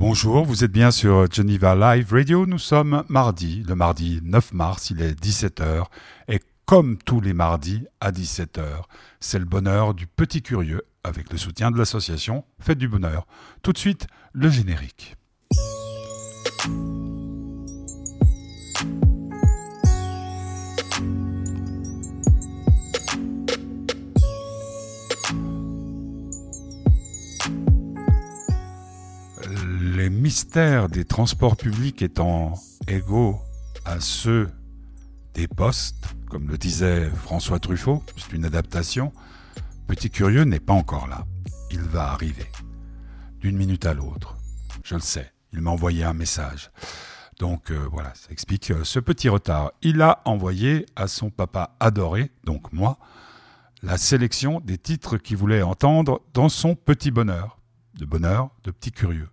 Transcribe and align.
Bonjour, 0.00 0.46
vous 0.46 0.64
êtes 0.64 0.72
bien 0.72 0.90
sur 0.90 1.30
Geneva 1.30 1.74
Live 1.74 2.10
Radio. 2.10 2.46
Nous 2.46 2.58
sommes 2.58 3.04
mardi, 3.10 3.62
le 3.68 3.74
mardi 3.74 4.20
9 4.24 4.54
mars, 4.54 4.88
il 4.88 5.02
est 5.02 5.12
17h. 5.12 5.84
Et 6.26 6.40
comme 6.64 6.96
tous 6.96 7.20
les 7.20 7.34
mardis 7.34 7.84
à 8.00 8.10
17h, 8.10 8.62
c'est 9.20 9.38
le 9.38 9.44
bonheur 9.44 9.92
du 9.92 10.06
petit 10.06 10.40
curieux 10.40 10.80
avec 11.04 11.30
le 11.30 11.36
soutien 11.36 11.70
de 11.70 11.76
l'association 11.76 12.44
Faites 12.60 12.78
du 12.78 12.88
Bonheur. 12.88 13.26
Tout 13.60 13.74
de 13.74 13.78
suite, 13.78 14.06
le 14.32 14.48
générique. 14.48 15.16
Les 30.00 30.08
mystères 30.08 30.88
des 30.88 31.04
transports 31.04 31.58
publics 31.58 32.00
étant 32.00 32.54
égaux 32.88 33.38
à 33.84 34.00
ceux 34.00 34.48
des 35.34 35.46
postes, 35.46 36.14
comme 36.30 36.48
le 36.48 36.56
disait 36.56 37.10
François 37.10 37.58
Truffaut, 37.58 38.02
c'est 38.16 38.32
une 38.32 38.46
adaptation, 38.46 39.12
Petit 39.86 40.08
Curieux 40.08 40.44
n'est 40.44 40.58
pas 40.58 40.72
encore 40.72 41.06
là. 41.06 41.26
Il 41.70 41.82
va 41.82 42.12
arriver. 42.12 42.46
D'une 43.40 43.58
minute 43.58 43.84
à 43.84 43.92
l'autre. 43.92 44.38
Je 44.84 44.94
le 44.94 45.02
sais, 45.02 45.30
il 45.52 45.60
m'a 45.60 45.70
envoyé 45.70 46.02
un 46.02 46.14
message. 46.14 46.70
Donc 47.38 47.70
euh, 47.70 47.86
voilà, 47.92 48.14
ça 48.14 48.30
explique 48.30 48.70
euh, 48.70 48.84
ce 48.84 49.00
petit 49.00 49.28
retard. 49.28 49.72
Il 49.82 50.00
a 50.00 50.22
envoyé 50.24 50.86
à 50.96 51.08
son 51.08 51.28
papa 51.28 51.76
adoré, 51.78 52.30
donc 52.44 52.72
moi, 52.72 52.96
la 53.82 53.98
sélection 53.98 54.60
des 54.60 54.78
titres 54.78 55.18
qu'il 55.18 55.36
voulait 55.36 55.60
entendre 55.60 56.22
dans 56.32 56.48
son 56.48 56.74
petit 56.74 57.10
bonheur. 57.10 57.58
De 57.98 58.06
bonheur, 58.06 58.48
de 58.64 58.70
petit 58.70 58.92
curieux. 58.92 59.28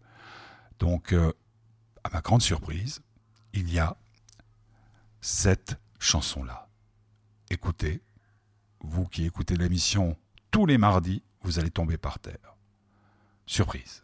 Donc, 0.80 1.14
euh, 1.14 1.34
à 2.04 2.10
ma 2.10 2.22
grande 2.22 2.42
surprise, 2.42 3.02
il 3.54 3.72
y 3.72 3.80
a 3.80 3.98
cette 5.22 5.80
chanson-là. 6.00 6.70
Écoutez, 7.50 8.02
vous 8.80 9.06
qui 9.06 9.26
écoutez 9.26 9.56
l'émission 9.56 10.18
tous 10.52 10.66
les 10.66 10.78
mardis, 10.78 11.24
vous 11.42 11.60
allez 11.60 11.72
tomber 11.72 11.98
par 11.98 12.20
terre. 12.20 12.56
Surprise. 13.46 14.04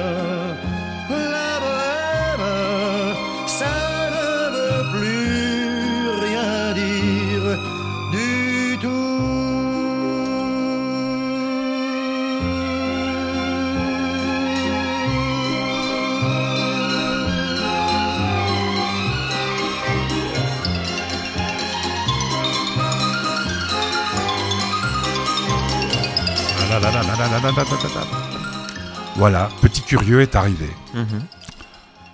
Voilà, 29.15 29.49
Petit 29.61 29.81
Curieux 29.81 30.21
est 30.21 30.35
arrivé. 30.35 30.67
Mhm. 30.93 31.05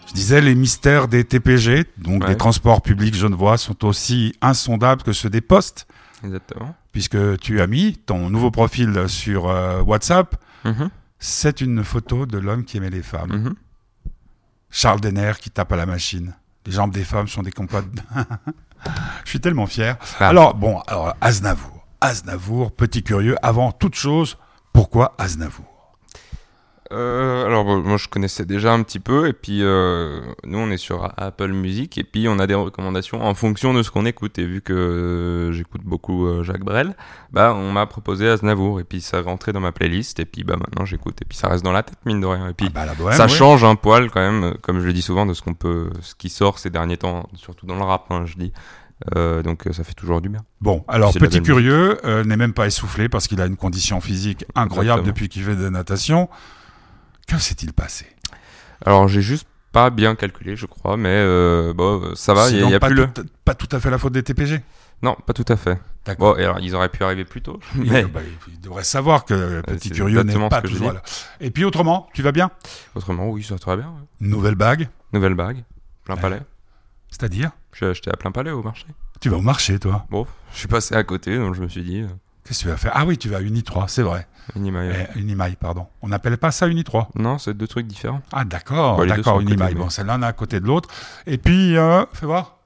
Je 0.08 0.14
disais, 0.14 0.42
les 0.42 0.56
mystères 0.56 1.08
des 1.08 1.24
TPG, 1.24 1.86
donc 1.98 2.24
Ouais. 2.24 2.30
des 2.30 2.38
transports 2.38 2.82
publics 2.82 3.16
genevois, 3.16 3.58
sont 3.58 3.86
aussi 3.86 4.34
insondables 4.42 5.04
que 5.04 5.12
ceux 5.14 5.30
des 5.30 5.42
postes, 5.42 5.88
Exactement. 6.24 6.76
puisque 6.92 7.38
tu 7.40 7.62
as 7.62 7.68
mis 7.68 7.98
ton 7.98 8.30
nouveau 8.30 8.52
profil 8.52 9.06
sur 9.08 9.50
euh, 9.50 9.82
WhatsApp. 9.82 10.36
Mhm. 10.66 10.90
C'est 11.20 11.62
une 11.62 11.84
photo 11.84 12.26
de 12.26 12.38
l'homme 12.38 12.64
qui 12.64 12.78
aimait 12.78 12.90
les 12.90 13.04
femmes. 13.04 13.32
Mhm. 13.32 13.56
Charles 14.70 15.00
Denner 15.02 15.34
qui 15.40 15.50
tape 15.50 15.72
à 15.72 15.76
la 15.76 15.86
machine. 15.86 16.34
Les 16.66 16.72
jambes 16.74 16.92
des 16.92 17.04
femmes 17.04 17.28
sont 17.28 17.44
des 17.44 17.52
compotes. 17.52 17.86
Je 19.26 19.30
suis 19.30 19.40
tellement 19.40 19.66
fier. 19.68 19.98
Ah. 20.20 20.30
Alors, 20.30 20.54
bon, 20.56 20.80
alors, 20.88 21.14
Aznavour. 21.22 21.86
Aznavour, 22.02 22.72
petit 22.72 23.04
curieux. 23.04 23.36
Avant 23.42 23.72
toute 23.72 23.96
chose, 23.96 24.38
pourquoi 24.78 25.16
Aznavour? 25.18 25.66
Euh, 26.94 27.46
alors 27.48 27.66
moi 27.66 27.98
je 27.98 28.08
connaissais 28.08 28.46
déjà 28.46 28.72
un 28.72 28.82
petit 28.84 29.00
peu 29.00 29.28
et 29.28 29.34
puis 29.34 29.62
euh, 29.62 30.22
nous 30.46 30.60
on 30.60 30.70
est 30.70 30.78
sur 30.78 31.12
Apple 31.18 31.52
Music 31.52 31.98
et 31.98 32.04
puis 32.04 32.28
on 32.30 32.38
a 32.38 32.46
des 32.46 32.54
recommandations 32.54 33.22
en 33.22 33.34
fonction 33.34 33.74
de 33.74 33.82
ce 33.82 33.90
qu'on 33.90 34.06
écoute. 34.06 34.38
Et 34.38 34.46
vu 34.46 34.62
que 34.62 34.74
euh, 34.74 35.52
j'écoute 35.52 35.82
beaucoup 35.84 36.44
Jacques 36.44 36.64
Brel, 36.64 36.96
bah 37.32 37.56
on 37.56 37.72
m'a 37.72 37.88
proposé 37.88 38.30
Aznavour 38.30 38.80
et 38.80 38.84
puis 38.84 39.02
ça 39.02 39.20
rentrait 39.22 39.52
dans 39.52 39.60
ma 39.60 39.72
playlist 39.72 40.20
et 40.20 40.26
puis 40.26 40.44
bah 40.44 40.58
maintenant 40.58 40.86
j'écoute 40.86 41.20
et 41.24 41.26
puis 41.26 41.38
ça 41.38 41.48
reste 41.50 41.66
dans 41.66 41.74
la 41.74 41.82
tête 41.82 41.98
mine 42.06 42.22
de 42.22 42.28
rien. 42.28 42.48
Et 42.48 42.54
puis 42.54 42.68
Ah 42.76 42.86
bah, 42.86 42.94
bohème, 42.96 43.18
ça 43.18 43.24
ouais. 43.24 43.30
change 43.30 43.64
un 43.64 43.76
poil 43.76 44.12
quand 44.12 44.22
même 44.22 44.58
comme 44.62 44.80
je 44.80 44.86
le 44.86 44.94
dis 44.94 45.02
souvent 45.02 45.26
de 45.26 45.34
ce 45.34 45.42
qu'on 45.42 45.56
peut 45.56 45.90
ce 46.02 46.14
qui 46.14 46.30
sort 46.30 46.60
ces 46.60 46.70
derniers 46.70 46.98
temps 46.98 47.28
surtout 47.34 47.66
dans 47.66 47.76
le 47.76 47.84
rap 47.84 48.06
hein, 48.12 48.28
je 48.28 48.36
dis 48.36 48.54
Euh, 49.16 49.44
donc 49.44 49.64
ça 49.72 49.84
fait 49.84 49.94
toujours 49.94 50.22
du 50.22 50.30
bien. 50.30 50.42
Bon, 50.60 50.84
alors 50.88 51.12
la 51.14 51.20
petit 51.20 51.42
curieux 51.42 52.00
euh, 52.06 52.24
n'est 52.24 52.38
même 52.38 52.54
pas 52.54 52.66
essoufflé 52.66 53.10
parce 53.10 53.28
qu'il 53.28 53.40
a 53.42 53.46
une 53.46 53.56
condition 53.56 54.02
physique 54.02 54.46
incroyable 54.56 55.02
Exactement. 55.02 55.08
depuis 55.14 55.30
qu'il 55.30 55.44
fait 55.44 55.56
de 55.56 55.70
natation. 55.70 56.30
Que 57.28 57.38
s'est-il 57.38 57.74
passé? 57.74 58.08
Alors 58.86 59.08
j'ai 59.08 59.22
juste 59.22 59.48
pas 59.72 59.90
bien 59.92 60.16
calculé 60.16 60.56
je 60.56 60.66
crois 60.66 60.98
mais 60.98 61.10
euh, 61.12 61.74
bon 61.74 62.16
ça 62.16 62.34
va 62.34 62.50
il 62.50 62.58
y 62.58 62.70
y 62.70 62.74
a 62.74 62.80
pas, 62.80 62.88
plus 62.88 62.96
le 62.96 63.08
tout, 63.08 63.24
pas 63.46 63.54
tout 63.54 63.68
à 63.72 63.80
fait 63.80 63.90
la 63.92 63.98
faute 64.00 64.14
des 64.14 64.24
TPG. 64.24 64.62
non 65.04 65.16
pas 65.26 65.34
tout 65.34 65.46
à 65.48 65.58
fait. 65.58 65.80
D'accord. 66.06 66.34
Bon 66.34 66.40
et 66.40 66.46
alors 66.46 66.60
ils 66.60 66.74
auraient 66.74 66.90
pu 66.90 67.04
arriver 67.04 67.26
plus 67.26 67.42
tôt. 67.42 67.60
Il, 67.76 67.92
Mais 67.92 68.04
bah, 68.06 68.22
il 68.48 68.60
devrait 68.62 68.84
savoir 68.84 69.26
que 69.26 69.62
petit 69.62 69.92
curieux 69.92 70.24
n'est 70.24 70.50
pas 70.50 70.62
toujours 70.62 70.94
là. 70.94 71.02
Et 71.40 71.52
puis 71.52 71.66
autrement, 71.66 72.08
tu 72.14 72.22
vas 72.24 72.32
bien? 72.32 72.50
Autrement 72.96 73.30
oui 73.30 73.44
ça 73.44 73.56
va 73.56 73.60
très 73.60 73.76
bien. 73.78 73.88
ouais. 73.88 74.28
Nouvelle 74.28 74.56
bague, 74.56 74.88
Nouvelle 75.14 75.36
bague, 75.36 75.64
plein 76.04 76.16
Ouais. 76.16 76.22
palais. 76.22 76.42
C'est-à-dire 77.10 77.52
J'ai 77.74 77.88
acheté 77.88 78.10
à 78.12 78.18
plein 78.18 78.32
palais 78.32 78.52
au 78.52 78.64
marché. 78.64 78.86
Tu 79.20 79.30
vas 79.30 79.38
au 79.38 79.42
marché, 79.42 79.80
toi. 79.80 80.06
Bon, 80.10 80.28
je 80.54 80.60
suis 80.60 80.68
passé 80.68 80.96
à 80.96 81.04
côté, 81.04 81.38
donc 81.38 81.56
je 81.56 81.62
me 81.62 81.68
suis 81.68 81.84
dit, 81.84 82.02
euh, 82.02 82.08
Qu'est-ce 82.48 82.60
que 82.60 82.64
tu 82.64 82.70
vas 82.70 82.78
faire? 82.78 82.92
Ah 82.96 83.06
oui, 83.06 83.18
tu 83.18 83.28
vas 83.28 83.38
à 83.38 83.42
Uni 83.42 83.62
3, 83.62 83.90
c'est 83.90 84.04
vrai. 84.04 84.26
Unimail. 84.56 85.10
Eh, 85.16 85.20
Unimail, 85.20 85.58
pardon. 85.58 85.88
On 86.02 86.08
n'appelle 86.08 86.38
pas 86.38 86.52
ça 86.52 86.68
Uni 86.68 86.86
3. 86.86 87.10
Non, 87.16 87.38
c'est 87.40 87.54
deux 87.54 87.68
trucs 87.68 87.88
différents. 87.88 88.22
Ah 88.32 88.46
d'accord, 88.46 89.00
deux 89.00 89.08
d'accord, 89.08 89.42
Unimail. 89.42 89.76
Bon, 89.76 89.90
c'est 89.90 90.06
l'un 90.06 90.22
à 90.24 90.32
côté 90.32 90.62
de 90.62 90.66
l'autre. 90.66 90.88
Et 91.26 91.38
puis, 91.38 91.76
euh, 91.76 92.06
fais 92.14 92.26
voir. 92.26 92.57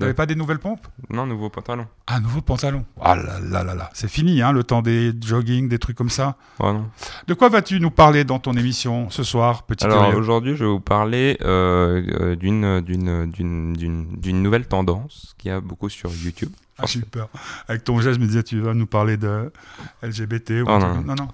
Ouais. 0.00 0.14
pas 0.14 0.26
des 0.26 0.34
nouvelles 0.34 0.58
pompes? 0.58 0.86
Non, 1.10 1.26
nouveau 1.26 1.50
pantalon. 1.50 1.86
Ah, 2.06 2.18
nouveau 2.20 2.40
pantalon. 2.40 2.84
Ah 3.00 3.14
là 3.14 3.38
là 3.40 3.62
là 3.62 3.74
là. 3.74 3.90
C'est 3.94 4.08
fini, 4.08 4.42
hein, 4.42 4.52
le 4.52 4.64
temps 4.64 4.82
des 4.82 5.12
jogging, 5.24 5.68
des 5.68 5.78
trucs 5.78 5.96
comme 5.96 6.10
ça. 6.10 6.36
Non. 6.60 6.86
De 7.26 7.34
quoi 7.34 7.48
vas-tu 7.48 7.78
nous 7.80 7.90
parler 7.90 8.24
dans 8.24 8.38
ton 8.38 8.54
émission 8.54 9.08
ce 9.10 9.22
soir, 9.22 9.62
petit 9.64 9.84
Alors 9.84 10.14
aujourd'hui, 10.16 10.56
je 10.56 10.64
vais 10.64 10.70
vous 10.70 10.80
parler 10.80 11.38
euh, 11.42 12.02
euh, 12.20 12.36
d'une 12.36 12.80
d'une 12.80 13.30
d'une 13.30 13.72
d'une 13.74 14.06
d'une 14.16 14.42
nouvelle 14.42 14.66
tendance 14.66 15.34
qu'il 15.38 15.50
y 15.50 15.54
a 15.54 15.60
beaucoup 15.60 15.88
sur 15.88 16.10
YouTube. 16.10 16.50
Ah, 16.78 16.86
j'ai 16.86 16.98
eu 16.98 17.02
peur. 17.02 17.28
Avec 17.68 17.84
ton 17.84 18.00
geste, 18.00 18.16
je 18.16 18.20
me 18.20 18.26
disais, 18.26 18.42
tu 18.42 18.60
vas 18.60 18.74
nous 18.74 18.86
parler 18.86 19.16
de 19.16 19.52
LGBT 20.02 20.62
ou 20.62 20.66
Oh, 20.66 20.70
un 20.72 20.78
non. 20.80 21.00
non, 21.02 21.14
non. 21.14 21.28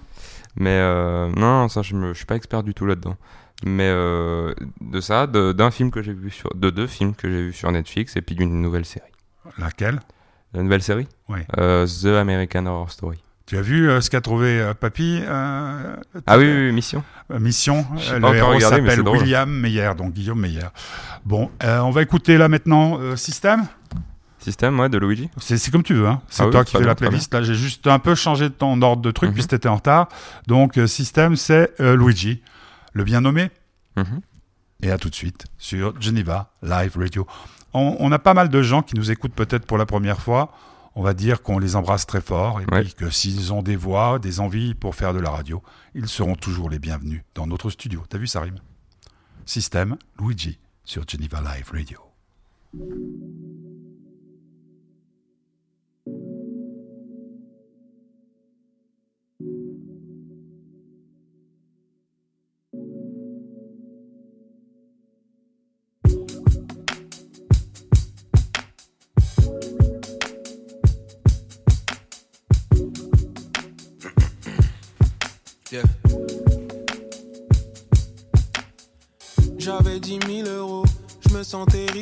Mais 0.55 0.69
euh, 0.69 1.31
non, 1.35 1.67
ça, 1.69 1.81
je, 1.81 1.95
je 1.95 2.13
suis 2.13 2.25
pas 2.25 2.35
expert 2.35 2.61
du 2.61 2.73
tout 2.73 2.85
là-dedans. 2.85 3.15
Mais 3.63 3.89
euh, 3.89 4.53
de 4.81 4.99
ça, 5.01 5.27
de- 5.27 5.51
d'un 5.51 5.71
film 5.71 5.91
que 5.91 6.01
j'ai 6.01 6.13
vu 6.13 6.29
sur, 6.31 6.49
de 6.55 6.69
deux 6.69 6.87
films 6.87 7.13
que 7.15 7.29
j'ai 7.29 7.41
vu 7.47 7.53
sur 7.53 7.71
Netflix 7.71 8.15
et 8.15 8.21
puis 8.21 8.35
d'une 8.35 8.61
nouvelle 8.61 8.85
série. 8.85 9.05
Laquelle? 9.57 9.99
La 10.53 10.63
nouvelle 10.63 10.81
série, 10.81 11.07
Ouais. 11.29 11.45
Euh, 11.57 11.85
The 11.87 12.07
American 12.19 12.65
Horror 12.65 12.91
Story. 12.91 13.23
Tu 13.45 13.57
as 13.57 13.61
vu 13.61 13.89
euh, 13.89 14.01
ce 14.01 14.09
qu'a 14.09 14.21
trouvé 14.21 14.71
Papy 14.79 15.21
Ah 15.27 16.37
oui, 16.37 16.45
oui, 16.45 16.65
oui, 16.67 16.71
Mission. 16.71 17.03
Mission. 17.39 17.85
Le 18.17 18.35
héros 18.35 18.59
s'appelle 18.59 19.01
c'est. 19.03 19.09
William 19.09 19.49
Meyer, 19.49 19.91
donc 19.97 20.13
Guillaume 20.13 20.39
Meyer. 20.41 20.67
Bon, 21.25 21.49
on 21.63 21.89
va 21.91 22.01
écouter 22.01 22.37
là 22.37 22.47
maintenant 22.49 22.99
Système. 23.15 23.65
Système, 24.39 24.79
ouais, 24.79 24.89
de 24.89 24.97
Luigi. 24.97 25.29
C'est 25.37 25.57
c'est 25.57 25.69
comme 25.69 25.83
tu 25.83 25.93
veux. 25.93 26.07
Hein. 26.07 26.19
C'est 26.27 26.41
Ah 26.41 26.45
oui, 26.47 26.51
toi 26.51 26.63
qui 26.65 26.71
fais 26.71 26.79
bien, 26.79 26.87
la 26.87 26.95
playlist. 26.95 27.31
Là, 27.31 27.43
j'ai 27.43 27.53
juste 27.53 27.85
un 27.85 27.99
peu 27.99 28.15
changé 28.15 28.49
ton 28.49 28.81
ordre 28.81 29.03
de 29.03 29.11
truc 29.11 29.29
Mhm. 29.29 29.33
puisque 29.35 29.49
tu 29.49 29.55
étais 29.55 29.69
en 29.69 29.75
retard. 29.75 30.07
Donc, 30.47 30.77
euh, 30.79 30.87
Système, 30.87 31.35
c'est 31.35 31.79
euh, 31.79 31.95
Luigi, 31.95 32.41
le 32.93 33.03
bien 33.03 33.21
nommé. 33.21 33.49
Mhm. 33.97 34.21
Et 34.83 34.91
à 34.91 34.97
tout 34.97 35.09
de 35.09 35.15
suite 35.15 35.45
sur 35.57 35.99
Geneva 36.01 36.51
Live 36.63 36.97
Radio. 36.97 37.27
On, 37.73 37.95
on 37.99 38.11
a 38.11 38.19
pas 38.19 38.33
mal 38.33 38.49
de 38.49 38.61
gens 38.61 38.81
qui 38.81 38.95
nous 38.95 39.11
écoutent 39.11 39.33
peut-être 39.35 39.65
pour 39.65 39.77
la 39.77 39.85
première 39.85 40.21
fois. 40.21 40.51
On 40.95 41.03
va 41.03 41.13
dire 41.13 41.41
qu'on 41.41 41.57
les 41.59 41.75
embrasse 41.77 42.05
très 42.05 42.19
fort 42.19 42.59
et 42.61 42.65
Ouais. 42.73 42.83
puis 42.83 42.93
que 42.93 43.09
s'ils 43.09 43.53
ont 43.53 43.61
des 43.61 43.75
voix, 43.77 44.19
des 44.19 44.39
envies 44.41 44.73
pour 44.73 44.95
faire 44.95 45.13
de 45.13 45.19
la 45.19 45.29
radio, 45.29 45.61
ils 45.95 46.09
seront 46.09 46.35
toujours 46.35 46.69
les 46.69 46.79
bienvenus 46.79 47.23
dans 47.35 47.47
notre 47.47 47.69
studio. 47.69 48.03
T'as 48.09 48.17
vu 48.17 48.27
ça 48.27 48.41
rime 48.41 48.59
Système 49.45 49.95
Luigi 50.19 50.57
sur 50.83 51.07
Geneva 51.07 51.41
Live 51.41 51.69
Radio. 51.71 51.99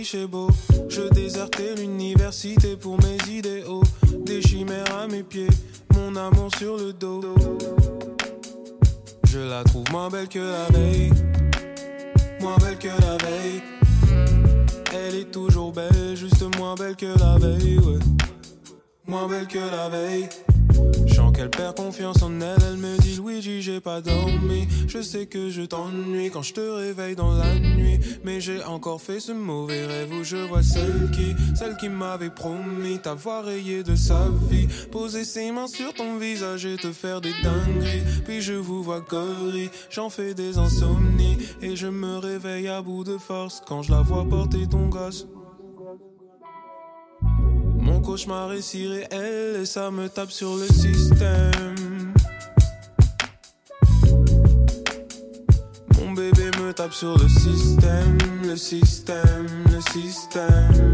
Sentais 0.09 0.48
je 26.49 26.53
te 26.55 26.61
réveille 26.61 27.15
dans 27.15 27.33
la 27.33 27.59
nuit. 27.59 27.99
Mais 28.23 28.41
j'ai 28.41 28.63
encore 28.63 29.01
fait 29.01 29.19
ce 29.19 29.31
mauvais 29.31 29.85
rêve 29.85 30.11
où 30.13 30.23
je 30.23 30.37
vois 30.37 30.63
celle 30.63 31.11
qui 31.11 31.35
Celle 31.55 31.77
qui 31.77 31.89
m'avait 31.89 32.31
promis 32.31 32.97
t'avoir 32.99 33.45
rayé 33.45 33.83
de 33.83 33.95
sa 33.95 34.27
vie. 34.49 34.67
Poser 34.91 35.25
ses 35.25 35.51
mains 35.51 35.67
sur 35.67 35.93
ton 35.93 36.17
visage 36.17 36.65
et 36.65 36.77
te 36.77 36.91
faire 36.91 37.21
des 37.21 37.33
dingueries. 37.43 38.03
Puis 38.25 38.41
je 38.41 38.53
vous 38.53 38.81
vois 38.81 39.01
gorille, 39.01 39.69
j'en 39.91 40.09
fais 40.09 40.33
des 40.33 40.57
insomnies. 40.57 41.37
Et 41.61 41.75
je 41.75 41.87
me 41.87 42.17
réveille 42.17 42.67
à 42.67 42.81
bout 42.81 43.03
de 43.03 43.17
force 43.17 43.61
quand 43.67 43.83
je 43.83 43.91
la 43.91 44.01
vois 44.01 44.25
porter 44.27 44.67
ton 44.67 44.87
gosse. 44.87 45.27
Mon 47.77 48.01
cauchemar 48.01 48.53
est 48.53 48.61
si 48.61 48.87
réel 48.87 49.61
et 49.61 49.65
ça 49.65 49.91
me 49.91 50.09
tape 50.09 50.31
sur 50.31 50.55
le 50.55 50.67
système. 50.67 51.88
Me 56.69 56.73
tape 56.73 56.93
sur 56.93 57.17
le 57.17 57.27
système, 57.27 58.17
le 58.43 58.55
système, 58.55 59.47
le 59.71 59.81
système. 59.91 60.91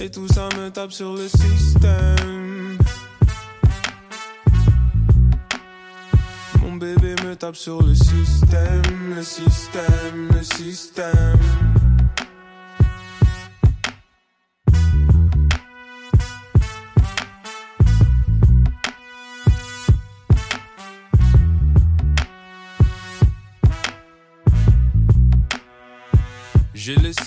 Et 0.00 0.10
tout 0.10 0.26
ça 0.28 0.48
me 0.56 0.70
tape 0.70 0.92
sur 0.92 1.14
le 1.14 1.28
système. 1.28 2.78
Mon 6.62 6.76
bébé 6.76 7.14
me 7.26 7.36
tape 7.36 7.56
sur 7.56 7.82
le 7.82 7.94
système, 7.94 8.82
le 9.14 9.22
système, 9.22 10.28
le 10.34 10.42
système. 10.42 11.79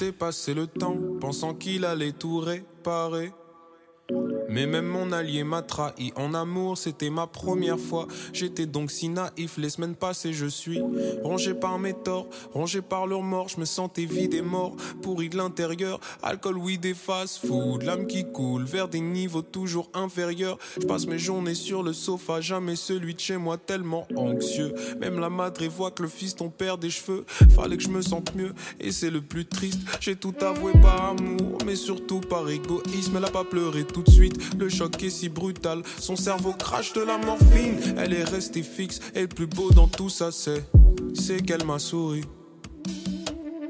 Laissé 0.03 0.12
passer 0.12 0.53
le 0.53 0.67
temps, 0.67 0.98
pensant 1.19 1.53
qu'il 1.53 1.86
allait 1.86 2.12
tout 2.12 2.39
réparer. 2.39 3.31
Mais 4.50 4.67
même 4.67 4.86
mon 4.86 5.12
allié 5.12 5.43
m'a 5.43 5.62
trahi 5.63 6.13
en 6.15 6.34
amour, 6.34 6.77
c'était 6.77 7.10
ma 7.10 7.25
première 7.25 7.79
fois. 7.79 8.08
J'étais 8.34 8.65
donc 8.65 8.91
si 8.91 9.10
naïf, 9.10 9.58
les 9.58 9.70
semaines 9.70 9.96
passées, 9.96 10.34
je 10.34 10.46
suis 10.46 10.79
rongé 11.24 11.53
par 11.53 11.79
mes 11.79 11.93
torts, 11.93 12.27
rongé 12.53 12.82
par 12.82 13.08
leurs 13.08 13.24
morts. 13.24 13.50
Je 13.50 13.60
me 13.60 13.65
sentais 13.65 14.05
vide 14.05 14.34
et 14.34 14.41
mort, 14.41 14.75
pourri 15.01 15.29
de 15.29 15.38
l'intérieur. 15.38 16.00
Alcool, 16.22 16.58
oui, 16.58 16.77
des 16.77 16.93
fast-food, 16.93 17.84
l'âme 17.84 18.05
qui 18.05 18.25
coule 18.32 18.63
vers 18.63 18.88
des 18.88 19.00
niveaux 19.00 19.41
toujours 19.41 19.89
inférieurs. 19.93 20.60
Je 20.79 20.86
passe 20.86 21.08
mes 21.08 21.17
journées 21.17 21.55
sur 21.55 21.82
le 21.82 21.93
sofa, 21.93 22.39
jamais 22.41 22.75
celui 22.75 23.15
de 23.15 23.20
chez 23.20 23.38
moi, 23.38 23.58
tellement 23.58 24.08
anxieux. 24.15 24.74
Même 25.00 25.20
la 25.20 25.29
madre 25.29 25.65
voit 25.65 25.91
que 25.91 26.03
le 26.03 26.10
fils 26.10 26.36
ton 26.36 26.50
perd 26.50 26.79
des 26.79 26.89
cheveux. 26.89 27.25
Fallait 27.55 27.77
que 27.77 27.84
je 27.84 27.89
me 27.89 28.01
sente 28.01 28.36
mieux, 28.36 28.53
et 28.79 28.91
c'est 28.91 29.10
le 29.10 29.22
plus 29.22 29.46
triste. 29.46 29.79
J'ai 30.00 30.15
tout 30.15 30.36
avoué 30.41 30.74
par 30.74 31.12
amour, 31.12 31.58
mais 31.65 31.75
surtout 31.75 32.20
par 32.20 32.48
égoïsme. 32.50 33.17
Elle 33.17 33.25
a 33.25 33.32
pas 33.32 33.43
pleuré 33.43 33.84
tout 33.84 34.02
Le 34.57 34.69
choc 34.69 35.01
est 35.03 35.10
si 35.10 35.29
brutal, 35.29 35.81
son 36.00 36.15
cerveau 36.15 36.53
crache 36.53 36.93
de 36.93 37.01
la 37.01 37.17
morphine. 37.17 37.79
Elle 37.98 38.13
est 38.13 38.24
restée 38.24 38.63
fixe, 38.63 39.00
et 39.15 39.22
le 39.22 39.27
plus 39.27 39.48
beau 39.48 39.72
dans 39.72 39.88
tout 39.88 40.10
ça, 40.10 40.31
c'est, 40.31 40.63
c'est 41.13 41.41
qu'elle 41.41 41.65
m'a 41.65 41.79
souri. 41.79 42.24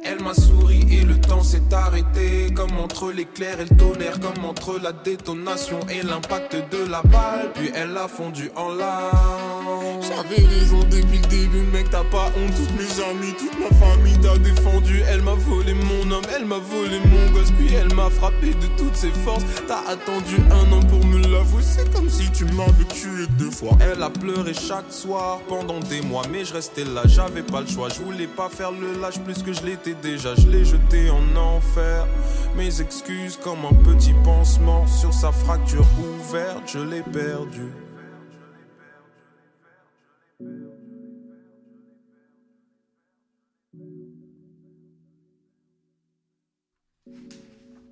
Elle 0.06 0.22
m'a 0.22 0.34
souri 0.34 0.86
et 0.92 1.04
le 1.04 1.20
temps 1.20 1.44
s'est 1.44 1.74
arrêté. 1.74 2.54
Comme 2.54 2.78
entre 2.78 3.12
l'éclair 3.12 3.60
et 3.62 3.66
le 3.66 3.78
tonnerre. 3.78 4.20
Comme 4.20 4.44
entre 4.44 4.78
la 4.78 4.92
détonation 4.92 5.80
et 5.90 6.04
l'impact 6.04 6.56
de 6.72 6.90
la 6.90 7.02
balle. 7.04 7.52
Puis 7.56 7.72
elle 7.74 7.96
a 7.98 8.10
fondu 8.10 8.52
en 8.56 8.74
larmes 8.74 9.83
J'avais 10.02 10.46
raison 10.48 10.80
depuis 10.90 11.20
le 11.20 11.28
début 11.28 11.63
mec 11.72 11.90
t'as 11.90 12.04
pas 12.04 12.32
honte. 12.38 12.54
Toutes 12.56 12.78
mes 12.78 13.04
amis, 13.04 13.34
toute 13.38 13.58
ma 13.60 13.75
famille 13.78 14.18
t'a 14.20 14.38
défendu. 14.38 15.02
Elle 15.10 15.22
m'a 15.22 15.34
volé 15.34 15.74
mon 15.74 16.12
homme, 16.12 16.24
elle 16.36 16.46
m'a 16.46 16.58
volé 16.60 17.00
mon 17.06 17.32
gosse. 17.32 17.52
Puis 17.52 17.74
elle 17.74 17.94
m'a 17.94 18.10
frappé 18.10 18.54
de 18.54 18.68
toutes 18.78 18.96
ses 18.96 19.12
forces. 19.12 19.44
T'as 19.68 19.82
attendu 19.90 20.38
un 20.52 20.72
an 20.72 20.82
pour 20.82 21.04
me 21.06 21.20
l'avouer. 21.20 21.63
C'est 21.63 21.92
comme 21.94 22.10
si 22.10 22.32
tu 22.32 22.46
m'avais 22.46 22.86
tué 22.86 23.28
deux 23.38 23.52
fois. 23.52 23.72
Elle 23.80 24.02
a 24.02 24.10
pleuré 24.10 24.54
chaque 24.54 24.92
soir 24.92 25.40
pendant 25.48 25.80
des 25.80 26.02
mois. 26.02 26.24
Mais 26.32 26.46
je 26.46 26.54
restais 26.54 26.86
là, 26.86 27.04
j'avais 27.06 27.44
pas 27.44 27.62
le 27.62 27.68
choix. 27.68 27.90
Je 27.90 28.02
voulais 28.02 28.28
pas 28.28 28.50
faire 28.50 28.72
le 28.72 29.00
lâche 29.00 29.20
plus 29.20 29.42
que 29.44 29.54
je 29.54 29.63
l'étais 29.63 29.96
déjà, 30.02 30.36
je 30.36 30.48
l'ai 30.48 30.66
jeté 30.66 31.10
en 31.10 31.36
enfer. 31.36 32.08
Mes 32.56 32.82
excuses 32.82 33.38
comme 33.44 33.66
un 33.66 33.74
petit 33.84 34.13
pansement 34.24 34.86
sur 34.88 35.13
sa 35.13 35.32
fracture 35.32 35.86
ouverte, 36.00 36.63
je 36.68 36.80
l'ai 36.80 37.02
perdu. 37.02 37.72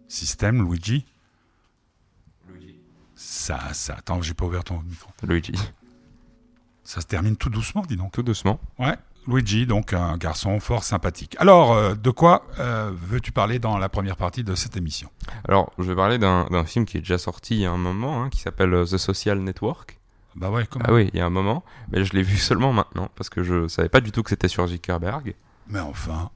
Système, 0.08 0.64
Luigi? 0.64 1.06
Luigi. 2.50 2.80
Ça, 3.16 3.74
ça. 3.74 3.96
Attends, 3.96 4.22
j'ai 4.22 4.34
pas 4.34 4.46
ouvert 4.46 4.64
ton 4.64 4.82
micro. 4.82 5.10
Luigi. 5.24 5.54
Ça 6.84 7.02
se 7.02 7.06
termine 7.06 7.38
tout 7.38 7.50
doucement, 7.50 7.84
dis 7.88 7.96
donc. 7.96 8.12
Tout 8.12 8.24
doucement. 8.24 8.60
Ouais. 8.78 8.98
Luigi, 9.28 9.68
donc 9.68 9.94
un 9.94 10.18
garçon 10.18 10.60
fort 10.60 10.84
sympathique. 10.84 11.36
Alors, 11.40 11.74
euh, 11.74 11.94
de 11.94 12.10
quoi 12.10 12.48
euh, 12.60 12.92
veux-tu 12.94 13.32
parler 13.32 13.60
dans 13.60 13.78
la 13.78 13.88
première 13.88 14.18
partie 14.18 14.44
de 14.44 14.56
cette 14.56 14.78
émission? 14.78 15.10
Alors, 15.48 15.72
je 15.78 15.84
vais 15.84 15.96
parler 15.96 16.18
d'un 16.18 16.66
film 16.66 16.86
qui 16.86 16.98
est 16.98 17.02
déjà 17.02 17.18
sorti 17.18 17.56
il 17.56 17.62
y 17.62 17.66
a 17.66 17.72
un 17.72 17.78
moment, 17.78 18.24
hein, 18.24 18.30
qui 18.30 18.42
s'appelle 18.42 18.74
euh, 18.74 18.86
The 18.86 18.98
Social 18.98 19.40
Network. 19.40 20.00
Bah 20.36 20.50
ouais, 20.50 20.66
comment? 20.68 20.86
Ah 20.88 20.94
oui, 20.94 21.10
il 21.14 21.20
y 21.20 21.22
a 21.22 21.26
un 21.26 21.32
moment, 21.32 21.64
mais 21.92 22.04
je 22.04 22.14
l'ai 22.14 22.24
vu 22.24 22.38
seulement 22.38 22.74
maintenant, 22.74 23.10
parce 23.16 23.30
que 23.30 23.44
je 23.44 23.68
savais 23.68 23.90
pas 23.90 24.02
du 24.02 24.12
tout 24.12 24.24
que 24.24 24.30
c'était 24.30 24.48
sur 24.48 24.66
Zuckerberg. 24.68 25.36
Mais 25.68 25.80
enfin. 25.80 26.32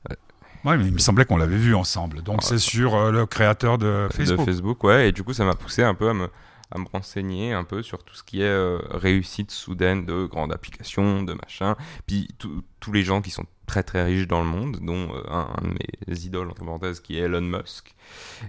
Ouais. 0.66 0.72
Ouais, 0.72 0.78
mais 0.78 0.86
il 0.86 0.94
me 0.94 0.98
semblait 1.00 1.26
qu'on 1.26 1.38
l'avait 1.38 1.58
vu 1.58 1.76
ensemble. 1.76 2.22
Donc 2.24 2.40
Ah, 2.42 2.46
c'est 2.46 2.58
sur 2.58 2.96
euh, 2.96 3.12
le 3.12 3.26
créateur 3.26 3.78
de 3.78 4.08
Facebook. 4.12 4.40
De 4.40 4.46
Facebook, 4.46 4.84
ouais, 4.84 5.10
et 5.10 5.12
du 5.12 5.24
coup, 5.24 5.34
ça 5.34 5.46
m'a 5.46 5.54
poussé 5.56 5.84
un 5.84 5.94
peu 5.94 6.10
à 6.10 6.14
me, 6.14 6.28
à 6.72 6.80
me 6.80 6.86
renseigner 6.92 7.54
un 7.54 7.64
peu 7.64 7.84
sur 7.84 8.04
tout 8.04 8.16
ce 8.16 8.24
qui 8.24 8.42
est 8.42 8.46
euh, 8.46 8.80
réussite 8.90 9.52
soudaine 9.52 10.06
de 10.06 10.26
grandes 10.26 10.52
applications, 10.52 11.24
de 11.24 11.34
machin. 11.34 11.76
Puis 12.08 12.28
tous 12.38 12.92
les 12.92 13.04
gens 13.04 13.22
qui 13.22 13.32
sont 13.32 13.46
très 13.68 13.82
très 13.82 14.04
riches 14.04 14.28
dans 14.28 14.40
le 14.42 14.48
monde, 14.48 14.78
dont 14.82 15.10
euh, 15.16 15.24
un, 15.30 15.48
un 15.58 15.68
de 15.68 15.74
mes 15.74 16.20
idoles, 16.26 16.50
entre 16.50 16.64
parenthèses, 16.64 17.00
qui 17.00 17.18
est 17.18 17.22
Elon 17.22 17.42
Musk. 17.42 17.96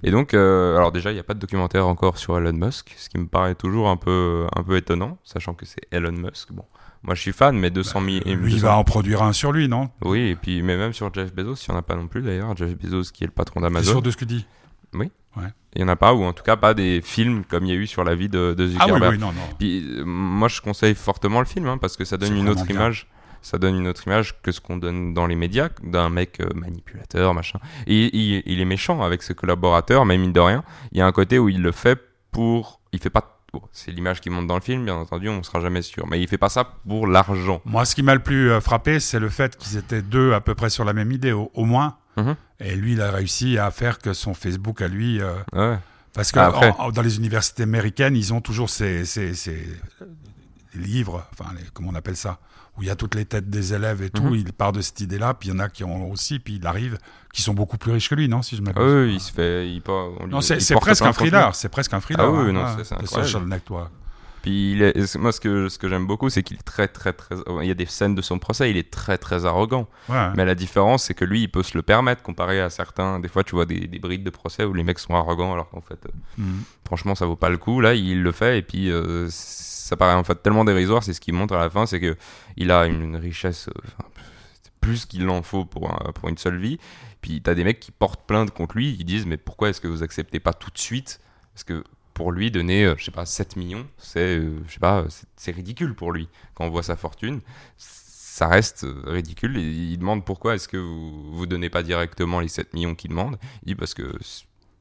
Et 0.03 0.11
donc, 0.11 0.35
euh, 0.35 0.77
alors 0.77 0.93
déjà, 0.93 1.11
il 1.11 1.15
n'y 1.15 1.21
a 1.21 1.25
pas 1.25 1.35
de 1.35 1.39
documentaire 1.39 1.87
encore 1.87 2.19
sur 2.19 2.37
Elon 2.37 2.53
Musk, 2.53 2.95
ce 2.99 3.09
qui 3.09 3.19
me 3.19 3.27
paraît 3.27 3.55
toujours 3.55 3.89
un 3.89 3.97
peu, 3.97 4.47
un 4.55 4.63
peu 4.63 4.77
étonnant, 4.77 5.19
sachant 5.25 5.55
que 5.55 5.65
c'est 5.65 5.81
Elon 5.91 6.13
Musk. 6.13 6.53
Bon, 6.53 6.65
moi 7.03 7.15
je 7.15 7.21
suis 7.21 7.33
fan, 7.33 7.57
mais 7.59 7.71
200 7.71 8.01
000... 8.01 8.17
Euh, 8.27 8.35
Lui, 8.35 8.55
il 8.55 8.61
va 8.61 8.77
en 8.77 8.85
produire 8.85 9.23
un 9.23 9.33
sur 9.33 9.53
lui, 9.53 9.69
non? 9.69 9.91
Oui, 10.05 10.21
et 10.31 10.37
puis 10.37 10.63
mais 10.63 10.77
même 10.77 10.93
sur 10.93 11.13
Jeff 11.15 11.33
Bezos, 11.35 11.55
il 11.67 11.71
n'y 11.71 11.77
en 11.77 11.79
a 11.79 11.83
pas 11.83 11.95
non 11.97 12.07
plus 12.09 12.23
d'ailleurs. 12.23 12.57
Jeff 12.57 12.77
Bezos 12.77 13.11
qui 13.13 13.25
est 13.25 13.29
le 13.29 13.33
patron 13.33 13.61
d'Amazon. 13.61 13.91
sûr 13.93 14.03
de 14.03 14.11
ce 14.11 14.17
que 14.17 14.25
tu 14.25 14.35
dis? 14.35 14.47
Il 15.75 15.83
n'y 15.83 15.85
en 15.85 15.89
a 15.89 15.97
pas, 15.97 16.15
ou 16.15 16.25
en 16.25 16.33
tout 16.33 16.43
cas 16.43 16.57
pas 16.57 16.73
des 16.73 17.03
films 17.05 17.45
comme 17.45 17.65
il 17.67 17.69
y 17.69 17.73
a 17.73 17.75
eu 17.75 17.87
sur 17.87 18.03
la 18.03 18.15
vie 18.15 18.31
de, 18.31 18.55
de 18.55 18.65
Ah 18.79 18.85
oui, 18.87 18.93
Zuckerberg. 18.93 19.13
oui, 19.13 19.19
non, 19.19 19.27
non. 19.33 19.43
Puis 19.59 19.85
euh, 19.99 20.05
moi 20.07 20.49
je 20.49 20.63
conseille 20.63 20.95
fortement 20.95 21.41
le 21.41 21.45
film 21.45 21.67
hein, 21.67 21.77
parce 21.77 21.99
que 21.99 22.07
ça 22.07 22.17
donne 22.17 22.35
une 22.35 22.49
autre 22.49 22.65
bien. 22.65 22.77
image. 22.77 23.07
Ça 23.43 23.59
donne 23.59 23.77
une 23.77 23.87
autre 23.87 24.07
image 24.07 24.41
que 24.43 24.51
ce 24.51 24.61
qu'on 24.63 24.79
donne 24.79 25.13
dans 25.13 25.27
les 25.27 25.37
médias 25.37 25.69
d'un 25.85 26.09
mec 26.09 26.41
euh, 26.41 26.49
manipulateur, 26.55 27.35
machin. 27.35 27.59
Et 27.87 28.17
il, 28.17 28.43
il 28.47 28.61
est 28.61 28.65
méchant 28.65 29.03
avec 29.03 29.23
ses 29.23 29.35
collaborateurs, 29.35 30.07
mais 30.07 30.17
mine 30.17 30.33
de 30.33 30.41
rien, 30.41 30.65
il 30.93 30.99
y 30.99 31.01
a 31.03 31.07
un 31.07 31.13
côté 31.13 31.39
où 31.39 31.51
il 31.51 31.61
le 31.61 31.73
fait 31.73 32.01
pour. 32.33 32.81
Il 32.93 32.99
fait 32.99 33.11
pas. 33.11 33.36
Bon, 33.53 33.63
c'est 33.73 33.91
l'image 33.91 34.21
qui 34.21 34.31
monte 34.31 34.47
dans 34.47 34.55
le 34.57 34.61
film, 34.61 34.85
bien 34.85 34.95
entendu, 34.97 35.29
on 35.29 35.43
sera 35.43 35.61
jamais 35.61 35.83
sûr. 35.83 36.07
Mais 36.07 36.21
il 36.21 36.29
fait 36.29 36.39
pas 36.39 36.49
ça 36.49 36.65
pour 36.89 37.07
l'argent. 37.07 37.61
Moi, 37.65 37.85
ce 37.85 37.95
qui 37.95 38.03
m'a 38.03 38.15
le 38.15 38.23
plus 38.23 38.51
euh, 38.51 38.61
frappé, 38.61 39.01
c'est 39.01 39.19
le 39.21 39.29
fait 39.29 39.57
qu'ils 39.57 39.77
étaient 39.77 40.03
deux 40.03 40.33
à 40.35 40.41
peu 40.41 40.55
près 40.55 40.71
sur 40.71 40.85
la 40.85 40.93
même 40.93 41.13
idée, 41.13 41.33
au, 41.33 41.51
au 41.55 41.65
moins. 41.65 41.97
Mhm. 42.17 42.35
Et 42.61 42.75
lui, 42.77 42.93
il 42.93 43.01
a 43.03 43.11
réussi 43.11 43.59
à 43.59 43.71
faire 43.71 43.99
que 43.99 44.13
son 44.13 44.33
Facebook 44.35 44.81
à 44.83 44.89
lui. 44.89 45.21
euh, 45.21 45.35
Ouais. 45.53 45.77
parce 46.15 46.33
que 46.33 46.39
en- 46.39 46.81
en- 46.87 46.91
dans 46.91 47.03
les 47.03 47.17
universités 47.19 47.65
américaines, 47.65 48.17
ils 48.17 48.33
ont 48.33 48.41
toujours 48.41 48.71
ces, 48.71 49.05
ces, 49.05 49.35
ces 49.35 49.67
livres, 50.79 51.27
enfin, 51.33 51.53
les- 51.57 51.65
comment 51.73 51.91
on 51.91 51.95
appelle 51.95 52.17
ça, 52.17 52.39
où 52.77 52.83
il 52.83 52.89
y 52.89 52.91
a 52.91 52.97
toutes 52.97 53.15
les 53.15 53.25
têtes 53.25 53.49
des 53.51 53.73
élèves 53.75 54.03
et 54.03 54.11
tout. 54.11 54.23
Mhm. 54.25 54.35
Il 54.35 54.53
part 54.53 54.73
de 54.73 54.81
cette 54.81 55.01
idée-là, 55.01 55.35
puis 55.35 55.49
il 55.49 55.53
y 55.53 55.55
en 55.55 55.59
a 55.59 55.69
qui 55.69 55.85
ont 55.85 56.11
aussi, 56.11 56.39
puis 56.39 56.57
il 56.57 56.67
arrive, 56.67 56.99
qui 57.33 57.43
sont 57.43 57.55
beaucoup 57.55 57.79
plus 57.79 57.93
riches 57.93 58.09
que 58.09 58.15
lui, 58.15 58.29
non 58.29 58.43
Si 58.43 58.57
je 58.57 58.63
Ah 58.67 58.73
m'abuse. 58.73 58.93
oui, 59.09 59.15
il 59.15 59.21
se 59.21 59.33
fait. 59.33 59.69
Il, 59.71 59.83
on 59.89 60.25
lui- 60.25 60.31
Non, 60.33 60.41
c'est 60.41 60.75
presque 60.77 61.03
un 61.03 61.13
thriller. 61.13 61.55
C'est 61.55 61.69
presque 61.69 61.93
un 61.95 62.01
thriller. 62.01 62.25
Ah 62.27 62.31
oui, 62.31 62.51
hein, 62.51 62.53
non, 62.53 62.67
c'est- 62.77 62.85
c'est 62.85 62.95
le 62.95 63.03
incroyable. 63.03 63.29
social 63.29 63.49
network. 63.49 63.93
Puis 64.47 64.73
il 64.75 64.83
est, 64.83 65.17
moi, 65.17 65.33
ce 65.33 65.41
que, 65.41 65.69
ce 65.69 65.77
que 65.77 65.89
j'aime 65.89 66.07
beaucoup, 66.07 66.31
c'est 66.31 66.45
qu'il 66.45 66.57
est 66.57 66.63
très, 66.63 66.87
très, 66.87 67.13
très. 67.13 67.35
Il 67.63 67.67
y 67.67 67.71
a 67.73 67.75
des 67.75 67.87
scènes 67.87 68.15
de 68.15 68.23
son 68.23 68.39
procès, 68.39 68.71
il 68.71 68.77
est 68.77 68.93
très, 68.93 69.19
très 69.19 69.45
arrogant. 69.45 69.89
Ouais. 70.09 70.29
Mais 70.37 70.45
la 70.45 70.55
différence, 70.55 71.03
c'est 71.03 71.15
que 71.15 71.25
lui, 71.25 71.43
il 71.43 71.49
peut 71.51 71.65
se 71.65 71.77
le 71.77 71.83
permettre 71.83 72.23
comparé 72.23 72.61
à 72.61 72.71
certains. 72.71 73.19
Des 73.19 73.27
fois, 73.27 73.43
tu 73.43 73.57
vois 73.57 73.67
des, 73.67 73.89
des 73.89 73.99
brides 73.99 74.23
de 74.23 74.31
procès 74.31 74.63
où 74.63 74.73
les 74.73 74.85
mecs 74.85 75.01
sont 75.01 75.17
arrogants, 75.17 75.53
alors 75.53 75.69
qu'en 75.71 75.81
fait, 75.81 75.99
euh, 76.07 76.11
Mhm. 76.39 76.63
franchement, 76.87 77.17
ça 77.17 77.27
vaut 77.27 77.35
pas 77.35 77.49
le 77.51 77.59
coup. 77.59 77.81
Là, 77.81 77.95
il 77.95 78.23
le 78.23 78.31
fait, 78.31 78.59
et 78.59 78.63
puis 78.63 78.89
euh, 78.89 79.27
ça 79.31 79.97
paraît 79.97 80.15
en 80.15 80.23
fait 80.23 80.41
tellement 80.41 80.65
dérisoire. 80.65 81.03
C'est 81.03 81.13
ce 81.13 81.21
qu'il 81.21 81.35
montre 81.35 81.55
à 81.55 81.59
la 81.59 81.69
fin, 81.69 81.85
c'est 81.87 81.99
que 81.99 82.17
il 82.57 82.71
a 82.71 82.87
une, 82.87 83.17
richesse, 83.17 83.67
euh, 83.69 83.81
enfin, 83.99 84.09
plus 84.81 85.07
qu'il 85.07 85.29
en 85.29 85.43
faut 85.43 85.65
pour, 85.65 85.91
un- 85.91 86.13
pour 86.13 86.29
une 86.29 86.39
seule 86.39 86.59
vie. 86.59 86.79
Puis 87.21 87.43
t'as 87.43 87.55
des 87.55 87.65
mecs 87.65 87.81
qui 87.81 87.91
portent 87.91 88.25
plainte 88.29 88.53
contre 88.53 88.77
lui, 88.77 88.95
ils 88.97 89.05
disent, 89.05 89.27
mais 89.27 89.39
pourquoi 89.39 89.71
est-ce 89.71 89.81
que 89.81 89.89
vous 89.89 90.05
acceptez 90.05 90.39
pas 90.39 90.53
tout 90.53 90.71
de 90.71 90.79
suite? 90.79 91.21
Parce 91.53 91.65
que 91.65 91.83
pour 92.17 92.33
lui, 92.33 92.51
donner, 92.51 92.87
euh, 92.87 92.95
je 92.97 93.05
sais 93.05 93.11
pas, 93.11 93.27
7 93.27 93.57
millions, 93.57 93.87
c'est, 93.99 94.39
euh, 94.39 94.59
je 94.67 94.73
sais 94.73 94.79
pas, 94.81 95.05
c'est- 95.37 95.51
ridicule 95.53 95.95
pour 95.95 96.13
lui. 96.13 96.29
Quand 96.55 96.65
on 96.65 96.71
voit 96.71 96.83
sa 96.83 96.97
fortune, 96.97 97.41
ça 97.77 98.49
reste 98.49 98.85
euh, 98.85 99.03
ridicule. 99.05 99.59
Et 99.59 99.61
il 99.63 99.99
demande 99.99 100.25
pourquoi 100.25 100.55
est-ce 100.55 100.67
que 100.67 100.79
vous, 100.79 101.35
vous 101.35 101.47
donnez 101.47 101.69
pas 101.69 101.83
directement 101.83 102.41
les 102.41 102.49
7 102.49 102.73
millions 102.73 102.95
qu'il 102.95 103.11
demande. 103.11 103.37
Il 103.63 103.67
dit 103.69 103.75
parce 103.75 103.93
que 103.93 104.11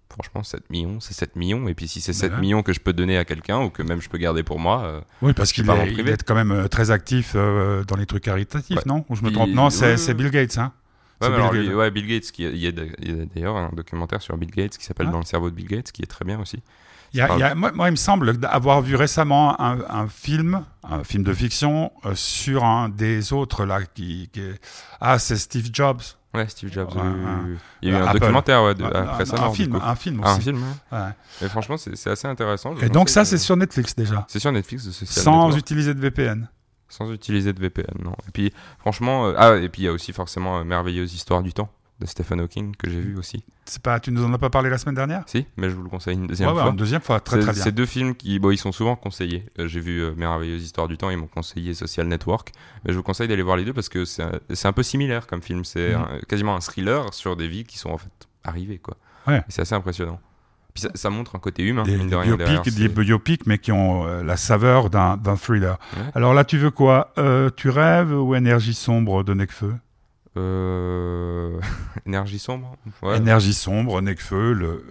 franchement, 0.09 0.43
7 0.43 0.69
millions, 0.69 1.01
c'est 1.01 1.13
7 1.13 1.35
millions. 1.35 1.67
Et 1.67 1.73
puis 1.73 1.89
si 1.89 1.99
c'est 1.99 2.13
7 2.13 2.31
ouais. 2.31 2.39
millions 2.39 2.63
que 2.63 2.71
je 2.71 2.79
peux 2.79 2.93
donner 2.93 3.17
à 3.17 3.25
quelqu'un 3.25 3.61
ou 3.61 3.69
que 3.69 3.83
même 3.83 4.01
je 4.01 4.07
peux 4.07 4.17
garder 4.17 4.43
pour 4.43 4.59
moi, 4.59 5.03
Oui, 5.21 5.33
parce 5.33 5.51
qu'il 5.51 5.69
est, 5.69 5.91
il 5.91 6.07
est 6.07 6.23
quand 6.23 6.35
même 6.35 6.69
très 6.69 6.89
actif 6.91 7.33
euh, 7.35 7.83
dans 7.83 7.97
les 7.97 8.05
trucs 8.05 8.23
caritatifs, 8.23 8.77
Ouais. 8.77 8.83
non? 8.85 9.03
Ou 9.09 9.15
je 9.17 9.23
me 9.23 9.31
trompe? 9.31 9.49
Non, 9.49 9.69
c'est 9.69 9.95
oui. 10.07 10.13
Bill 10.13 10.29
Gates, 10.31 10.57
hein 10.57 10.71
Ouais, 11.21 11.27
Bill 11.29 11.35
alors, 11.35 11.53
Gates. 11.53 11.65
lui- 11.65 11.73
ouais, 11.73 11.91
Bill 11.91 12.07
Gates, 12.07 12.31
qui, 12.31 12.43
il 12.43 12.57
y 12.57 12.67
a 12.67 12.71
d- 12.71 12.91
il 13.01 13.17
y 13.17 13.21
a 13.21 13.25
d'ailleurs 13.25 13.55
un 13.57 13.69
documentaire 13.73 14.21
sur 14.21 14.35
Bill 14.37 14.51
Gates 14.51 14.77
qui 14.77 14.85
s'appelle 14.85 15.07
Ah. 15.09 15.13
Dans 15.13 15.19
le 15.19 15.25
cerveau 15.25 15.49
de 15.49 15.55
Bill 15.55 15.67
Gates, 15.67 15.91
qui 15.93 16.01
est 16.01 16.07
très 16.07 16.25
bien 16.25 16.39
aussi. 16.41 16.59
Il 17.15 17.19
y 17.19 17.21
a- 17.21 17.27
parle- 17.27 17.39
il 17.39 17.41
y 17.41 17.45
a- 17.45 17.55
moi, 17.55 17.71
moi, 17.73 17.87
il 17.87 17.91
me 17.91 17.95
semble 17.95 18.37
avoir 18.43 18.81
vu 18.81 18.95
récemment 18.95 19.59
un, 19.61 19.77
un 19.89 20.07
film, 20.07 20.63
un 20.83 21.03
film 21.03 21.23
de 21.23 21.33
fiction 21.33 21.91
euh, 22.05 22.13
sur 22.15 22.63
un 22.63 22.89
des 22.89 23.31
autres 23.33 23.65
là 23.65 23.79
qui, 23.93 24.29
qui 24.33 24.41
est- 24.41 24.59
ah 25.01 25.17
c'est 25.17 25.37
Steve 25.37 25.69
Jobs. 25.71 26.01
Ouais, 26.33 26.47
Steve 26.49 26.71
Jobs. 26.73 26.93
Ouais. 26.93 27.01
Il 27.81 27.89
y 27.89 27.95
a 27.95 27.99
eu 27.99 28.01
un 28.01 28.07
Apple. 28.07 28.19
documentaire 28.19 28.61
ouais, 28.63 28.75
de, 28.75 28.83
Un- 28.83 28.87
après 28.89 29.23
un, 29.23 29.25
sa 29.25 29.41
un 29.45 29.51
film, 29.53 29.79
coup. 29.79 29.85
un 29.85 29.95
film 29.95 30.21
Ah, 30.23 30.31
aussi. 30.31 30.37
un 30.37 30.41
film, 30.41 30.63
ouais. 30.91 30.99
Et 31.41 31.47
franchement, 31.47 31.77
c'est 31.77 32.09
assez 32.09 32.27
intéressant. 32.27 32.75
je 32.75 32.85
Et 32.85 32.89
donc 32.89 33.07
ça 33.09 33.23
c'est 33.23 33.37
sur 33.37 33.55
Netflix 33.55 33.95
déjà, 33.95 34.25
C'est 34.27 34.39
sur 34.39 34.51
Netflix 34.51 34.85
de 34.85 34.91
Social 34.91 35.23
sans 35.23 35.31
Network. 35.45 35.57
utiliser 35.59 35.93
de 35.93 35.99
VPN. 36.01 36.49
Sans 36.89 37.09
utiliser 37.11 37.51
de 37.53 37.59
VPN, 37.59 38.03
non. 38.03 38.13
Et 38.27 38.31
puis, 38.31 38.53
franchement, 38.79 39.27
euh, 39.27 39.33
ah, 39.37 39.55
et 39.55 39.69
puis 39.69 39.81
il 39.81 39.85
y 39.85 39.87
a 39.87 39.91
aussi 39.91 40.11
forcément 40.13 40.59
euh, 40.59 40.63
Merveilleuse 40.63 41.13
Histoire 41.13 41.41
du 41.41 41.51
Temps 41.53 41.69
de 41.99 42.05
Stephen 42.05 42.41
Hawking 42.41 42.75
que 42.75 42.89
j'ai 42.89 42.99
vu 42.99 43.17
aussi. 43.17 43.43
C'est 43.65 43.81
pas, 43.81 43.99
tu 44.01 44.11
nous 44.11 44.23
en 44.25 44.33
as 44.33 44.37
pas 44.37 44.49
parlé 44.49 44.69
la 44.69 44.77
semaine 44.77 44.95
dernière? 44.95 45.23
Si, 45.27 45.45
mais 45.57 45.69
je 45.69 45.75
vous 45.75 45.83
le 45.83 45.89
conseille 45.89 46.15
une 46.15 46.27
deuxième 46.27 46.49
Ouais, 46.49 46.55
ouais, 46.55 46.61
fois. 46.61 46.71
une 46.71 46.75
deuxième 46.77 47.01
fois, 47.01 47.19
très 47.21 47.39
très 47.39 47.53
bien. 47.53 47.63
C'est 47.63 47.71
deux 47.71 47.85
films 47.85 48.15
qui, 48.15 48.37
bon, 48.37 48.51
ils 48.51 48.57
sont 48.57 48.71
souvent 48.73 48.95
conseillés. 48.97 49.45
Euh, 49.59 49.67
j'ai 49.67 49.79
vu 49.79 50.01
euh, 50.01 50.13
Merveilleuse 50.15 50.61
Histoire 50.63 50.87
du 50.89 50.97
Temps, 50.97 51.09
ils 51.09 51.17
m'ont 51.17 51.27
conseillé 51.27 51.73
Social 51.73 52.07
Network. 52.07 52.51
Mais 52.83 52.91
je 52.91 52.97
vous 52.97 53.03
conseille 53.03 53.27
d'aller 53.29 53.43
voir 53.43 53.55
les 53.57 53.63
deux 53.63 53.73
parce 53.73 53.87
que 53.89 54.03
c'est 54.03 54.23
un, 54.65 54.73
peu 54.73 54.83
similaire 54.83 55.25
comme 55.25 55.41
film. 55.41 55.63
C'est 55.63 55.95
Mhm. 55.95 56.21
quasiment 56.27 56.55
un 56.55 56.59
thriller 56.59 57.13
sur 57.13 57.35
des 57.37 57.47
vies 57.47 57.63
qui 57.63 57.77
sont 57.77 57.89
en 57.91 57.97
fait 57.97 58.11
arrivées, 58.43 58.77
quoi. 58.79 58.97
Ouais. 59.27 59.41
C'est 59.47 59.61
assez 59.61 59.73
impressionnant. 59.75 60.19
Puis 60.73 60.81
ça, 60.81 60.89
ça 60.93 61.09
montre 61.09 61.37
un 61.37 61.39
côté 61.39 61.63
humain, 61.63 61.83
des, 61.83 61.97
des 61.97 62.05
derrière, 62.07 62.35
biopics, 62.35 62.75
des 62.75 62.87
c'est- 62.89 62.89
biopics, 62.89 63.47
mais 63.47 63.57
qui 63.57 63.71
ont 63.71 64.05
euh, 64.05 64.21
la 64.23 64.35
saveur 64.35 64.89
d'un 64.89 65.15
d'un 65.15 65.37
thriller. 65.37 65.79
Ouais. 65.95 66.03
Alors 66.13 66.33
là, 66.33 66.43
tu 66.43 66.57
veux 66.57 66.71
quoi? 66.71 67.13
Tu 67.55 67.69
rêves 67.69 68.11
ou 68.11 68.35
énergie 68.35 68.73
sombre 68.73 69.23
de 69.23 69.33
Necfeu? 69.33 69.73
Euh... 70.37 71.59
Énergie 72.05 72.39
sombre 72.39 72.75
ouais. 73.01 73.17
Énergie 73.17 73.53
sombre, 73.53 74.01
Necfeu, 74.01 74.53
le 74.53 74.83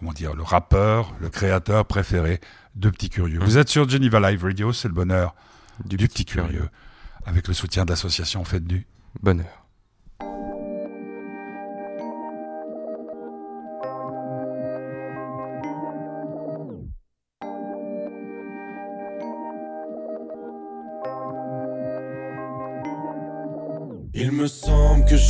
comment 0.00 0.12
dire, 0.12 0.34
le 0.34 0.42
rappeur, 0.42 1.14
le 1.20 1.28
créateur 1.28 1.84
préféré 1.84 2.40
de 2.74 2.88
Petit 2.88 3.10
Curieux. 3.10 3.38
Mhm. 3.38 3.44
Vous 3.44 3.58
êtes 3.58 3.68
sur 3.68 3.88
Geneva 3.88 4.18
Live 4.30 4.42
Radio, 4.42 4.72
c'est 4.72 4.88
le 4.88 4.94
bonheur 4.94 5.34
du, 5.84 5.96
Petit 5.96 6.24
Curieux, 6.24 6.68
avec 7.26 7.48
le 7.48 7.54
soutien 7.54 7.84
de 7.84 7.90
l'association 7.90 8.44
Fête 8.44 8.66
du. 8.66 8.86
Bonheur. 9.22 9.59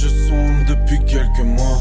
Je 0.01 0.09
sombre 0.09 0.65
depuis 0.67 0.99
quelques 1.05 1.45
mois. 1.45 1.79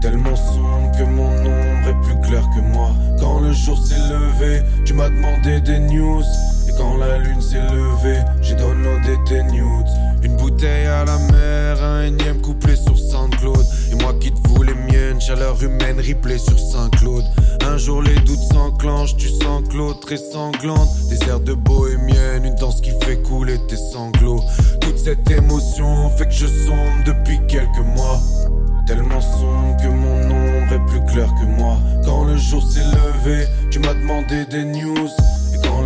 Tellement 0.00 0.34
sombre 0.34 0.90
que 0.98 1.04
mon 1.04 1.28
ombre 1.28 1.88
est 1.88 2.00
plus 2.02 2.28
claire 2.28 2.46
que 2.54 2.60
moi. 2.60 2.90
Quand 3.20 3.40
le 3.40 3.52
jour 3.52 3.78
s'est 3.78 4.08
levé, 4.10 4.62
tu 4.84 4.92
m'as 4.92 5.08
demandé 5.08 5.60
des 5.60 5.78
news. 5.78 6.24
Humaine 15.52 16.00
replay 16.00 16.38
sur 16.38 16.58
Saint-Claude. 16.58 17.24
Un 17.66 17.76
jour 17.76 18.02
les 18.02 18.14
doutes 18.20 18.42
s'enclenchent, 18.52 19.16
tu 19.16 19.28
sens 19.28 19.62
que 19.68 19.76
l'autre 19.76 20.12
est 20.12 20.32
sanglante. 20.32 20.88
Des 21.08 21.18
airs 21.28 21.40
de 21.40 21.52
bohémienne, 21.52 22.44
une 22.44 22.54
danse 22.54 22.80
qui 22.80 22.90
fait 23.02 23.18
couler 23.22 23.58
tes 23.68 23.76
sanglots. 23.76 24.40
Toute 24.80 24.98
cette 24.98 25.30
émotion 25.30 26.10
fait 26.10 26.26
que 26.26 26.34
je 26.34 26.46
sombre 26.46 27.04
depuis 27.04 27.38
quelques 27.46 27.86
mois. 27.94 28.20
Tellement 28.86 29.20
sombre 29.20 29.76
que 29.82 29.88
mon 29.88 30.30
ombre 30.30 30.72
est 30.72 30.86
plus 30.86 31.04
claire 31.12 31.32
que 31.40 31.46
moi. 31.46 31.76
Quand 32.04 32.24
le 32.24 32.36
jour 32.36 32.62
s'est 32.62 32.80
levé, 32.80 33.46
tu 33.70 33.78
m'as 33.78 33.94
demandé 33.94 34.44
des 34.46 34.64
news. 34.64 35.08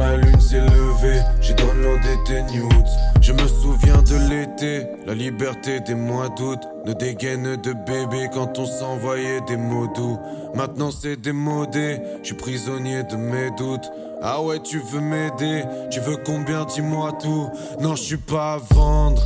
La 0.08 0.16
lune 0.16 0.40
s'est 0.40 0.60
levée, 0.60 1.20
j'ai 1.42 1.52
downloadé 1.52 2.16
tes 2.24 2.40
nudes. 2.44 2.88
Je 3.20 3.30
me 3.30 3.46
souviens 3.46 4.02
de 4.02 4.16
l'été, 4.30 4.86
la 5.06 5.12
liberté 5.12 5.80
des 5.80 5.94
mois 5.94 6.30
d'août. 6.30 6.60
Nos 6.86 6.94
dégaines 6.94 7.56
de 7.56 7.74
bébé 7.74 8.30
quand 8.32 8.58
on 8.58 8.64
s'envoyait 8.64 9.42
des 9.46 9.58
mots 9.58 9.86
doux. 9.94 10.18
Maintenant 10.54 10.90
c'est 10.90 11.20
démodé, 11.20 12.00
je 12.22 12.28
suis 12.28 12.36
prisonnier 12.36 13.02
de 13.02 13.16
mes 13.16 13.50
doutes. 13.58 13.90
Ah 14.22 14.40
ouais, 14.42 14.60
tu 14.60 14.78
veux 14.78 15.02
m'aider, 15.02 15.64
tu 15.90 16.00
veux 16.00 16.16
combien, 16.24 16.64
dis-moi 16.64 17.12
tout. 17.20 17.50
Non, 17.78 17.94
je 17.94 18.02
suis 18.02 18.16
pas 18.16 18.54
à 18.54 18.74
vendre, 18.74 19.22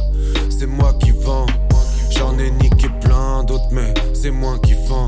c'est 0.50 0.66
moi 0.66 0.94
qui 0.94 1.12
vends. 1.12 1.46
J'en 2.10 2.36
ai 2.40 2.50
niqué 2.50 2.88
plein 3.00 3.44
d'autres, 3.44 3.70
mais 3.70 3.94
c'est 4.14 4.32
moi 4.32 4.58
qui 4.58 4.74
vends. 4.88 5.06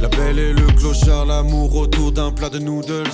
La 0.00 0.06
belle 0.06 0.38
et 0.38 0.52
le 0.52 0.66
clochard, 0.78 1.26
l'amour 1.26 1.74
autour 1.74 2.12
d'un 2.12 2.30
plat 2.30 2.50
de 2.50 2.60
noodles. 2.60 3.10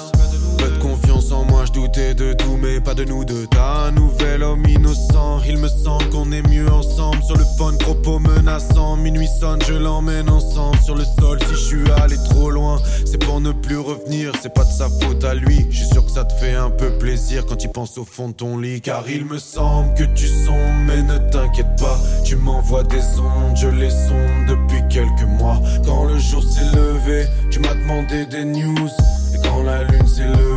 Peu 0.64 0.71
de 0.71 0.78
confiance 0.78 1.30
en 1.30 1.44
moi, 1.44 1.64
je 1.66 1.73
doutais 1.73 2.14
de 2.14 2.33
tout, 2.33 2.56
mais 2.59 2.80
pas 2.80 2.94
de 2.94 3.04
nous 3.04 3.23
deux. 3.26 3.47
T'as 3.50 3.88
un 3.88 3.90
nouvel 3.90 4.42
homme 4.42 4.64
innocent, 4.66 5.42
il 5.47 5.59
me 5.59 5.68
semble 5.68 6.09
qu'on 6.09 6.33
est 6.33 6.40
mieux 6.49 6.71
ensemble. 6.73 7.23
Sur 7.23 7.37
le 7.37 7.44
phone, 7.59 7.76
propos 7.76 8.18
menaçants. 8.18 8.97
Minuit 8.97 9.28
sonne, 9.28 9.61
je 9.68 9.75
l'emmène 9.75 10.30
ensemble 10.30 10.78
sur 10.78 10.94
le 10.94 11.04
sol. 11.18 11.38
Si 11.42 11.50
je 11.50 11.61
suis 11.61 11.90
allé 12.02 12.16
trop 12.30 12.50
loin, 12.50 12.80
c'est 13.04 13.19
pour 13.19 13.43
ne 13.43 13.52
plus 13.52 13.76
revenir. 13.76 14.32
C'est 14.41 14.54
pas 14.54 14.65
de 14.65 14.71
sa 14.71 14.89
faute 14.89 15.23
à 15.25 15.34
lui. 15.34 15.67
Je 15.69 15.76
suis 15.76 15.89
sûr 15.89 16.02
que 16.02 16.10
ça 16.10 16.25
te 16.25 16.32
fait 16.32 16.54
un 16.54 16.71
peu 16.71 16.93
plaisir 16.93 17.45
quand 17.45 17.62
il 17.62 17.71
pense 17.71 17.99
au 17.99 18.06
fond 18.06 18.28
de 18.28 18.34
ton 18.34 18.56
lit. 18.56 18.80
Car 18.80 19.04
il 19.06 19.26
me 19.26 19.36
semble 19.36 19.93
que 19.93 20.04
tu 20.15 20.26
sombres, 20.26 20.82
mais 20.86 21.02
ne 21.02 21.19
t'inquiète 21.30 21.76
pas. 21.78 21.99
Tu 22.25 22.36
m'envoies 22.36 22.84
des 22.84 23.04
ondes, 23.19 23.54
je 23.54 23.69
les 23.69 23.91
sonde 23.91 24.47
depuis 24.49 24.82
quelques 24.89 25.28
mois. 25.39 25.60
Quand 25.84 26.04
le 26.04 26.19
jour 26.19 26.43
s'est 26.43 26.75
levé, 26.75 27.26
tu 27.50 27.58
m'as 27.58 27.75
demandé 27.75 28.25
des 28.25 28.47
news. 28.47 28.89
Et 29.34 29.39
quand 29.47 29.62
la 29.62 29.82
lune 29.82 30.06
s'est 30.06 30.26
levée, 30.26 30.53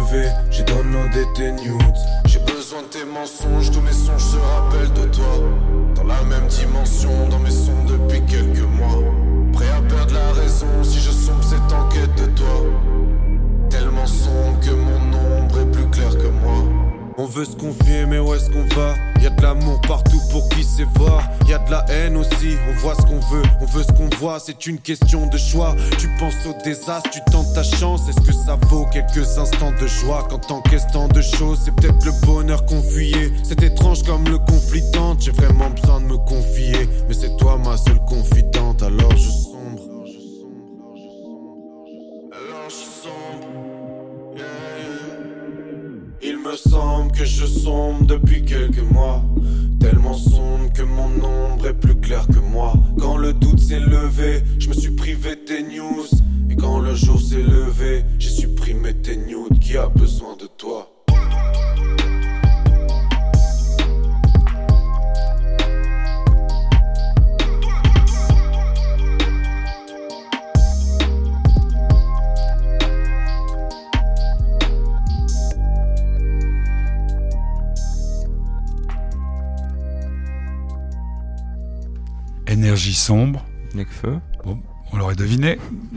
j'ai 0.51 0.63
downloadé 0.63 1.25
tes 1.35 1.51
nudes. 1.51 1.97
J'ai 2.25 2.39
besoin 2.39 2.81
de 2.83 2.87
tes 2.87 3.05
mensonges, 3.05 3.71
tous 3.71 3.81
mes 3.81 3.91
songes 3.91 4.23
se 4.23 4.37
rappellent 4.37 4.93
de 4.93 5.05
toi. 5.11 5.25
Dans 5.95 6.03
la 6.03 6.23
même 6.23 6.47
dimension, 6.47 7.27
dans 7.29 7.39
mes 7.39 7.51
sons 7.51 7.83
depuis 7.87 8.21
quelques 8.25 8.67
mois. 8.77 9.03
Prêt 9.53 9.69
à 9.69 9.81
perdre 9.81 10.13
la 10.13 10.31
raison 10.41 10.67
si 10.83 10.99
je 10.99 11.11
sombre, 11.11 11.43
c'est 11.43 11.73
en 11.73 11.89
quête 11.89 12.15
de 12.15 12.31
toi. 12.31 12.63
Tellement 13.69 14.05
sombre 14.05 14.59
que 14.61 14.71
mon 14.71 15.41
ombre 15.41 15.59
est 15.59 15.71
plus 15.71 15.89
claire 15.89 16.17
que 16.17 16.27
moi. 16.27 16.63
On 17.19 17.25
veut 17.25 17.45
se 17.45 17.55
confier, 17.55 18.05
mais 18.05 18.19
où 18.19 18.31
est-ce 18.35 18.47
qu'on 18.47 18.63
va? 18.75 18.93
Y 19.19 19.25
a 19.25 19.31
de 19.31 19.41
l'amour 19.41 19.81
partout 19.87 20.21
pour 20.29 20.47
qui 20.49 20.63
c'est 20.63 20.83
voir. 20.99 21.23
Y 21.47 21.53
a 21.53 21.57
de 21.57 21.71
la 21.71 21.83
haine 21.89 22.15
aussi. 22.15 22.55
On 22.69 22.73
voit 22.79 22.93
ce 22.93 23.01
qu'on 23.01 23.19
veut, 23.19 23.41
on 23.59 23.65
veut 23.65 23.81
ce 23.81 23.91
qu'on 23.91 24.07
voit. 24.17 24.39
C'est 24.39 24.67
une 24.67 24.77
question 24.77 25.25
de 25.25 25.35
choix. 25.35 25.75
Tu 25.97 26.07
penses 26.19 26.35
au 26.45 26.53
désastre, 26.63 27.09
tu 27.09 27.19
tentes 27.31 27.51
ta 27.55 27.63
chance. 27.63 28.07
Est-ce 28.07 28.21
que 28.21 28.31
ça 28.31 28.55
vaut 28.67 28.85
quelques 28.93 29.39
instants 29.39 29.71
de 29.81 29.87
joie? 29.87 30.27
Quand 30.29 30.45
t'encaisses 30.45 30.85
tant 30.93 31.07
de 31.07 31.21
choses, 31.21 31.59
c'est 31.65 31.75
peut-être 31.75 32.05
le 32.05 32.11
bonheur 32.23 32.63
qu'on 32.67 32.83
fuyait. 32.83 33.31
C'est 33.43 33.63
étrange 33.63 34.03
comme 34.03 34.25
le 34.25 34.37
conflit 34.37 34.83
tente. 34.91 35.23
J'ai 35.23 35.31
vraiment 35.31 35.71
besoin 35.71 35.99
de 35.99 36.05
me 36.05 36.17
confier. 36.17 36.87
Mais 37.07 37.15
c'est 37.15 37.35
toi 37.37 37.57
ma 37.57 37.77
seule 37.77 37.99
confidente, 38.05 38.83
alors 38.83 39.17
je 39.17 39.27
sombre. 39.27 39.46
Semble 46.57 47.11
que 47.11 47.23
je 47.23 47.45
sombre 47.45 48.03
depuis 48.05 48.43
quelques 48.43 48.76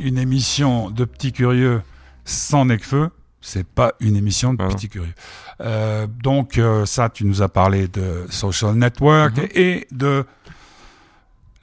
une 0.00 0.18
émission 0.18 0.90
de 0.90 1.04
Petit 1.04 1.32
Curieux 1.32 1.82
sans 2.24 2.64
Necfeu, 2.64 3.10
c'est 3.40 3.66
pas 3.66 3.94
une 4.00 4.16
émission 4.16 4.52
de 4.54 4.58
Ah 4.62 4.68
non. 4.68 4.74
Petit 4.74 4.88
Curieux. 4.88 5.14
Euh, 5.60 6.06
donc 6.22 6.58
euh, 6.58 6.86
ça, 6.86 7.08
tu 7.08 7.24
nous 7.24 7.42
as 7.42 7.48
parlé 7.48 7.88
de 7.88 8.26
Social 8.30 8.74
Network 8.74 9.36
Mhm. 9.36 9.48
et 9.54 9.86
de 9.92 10.24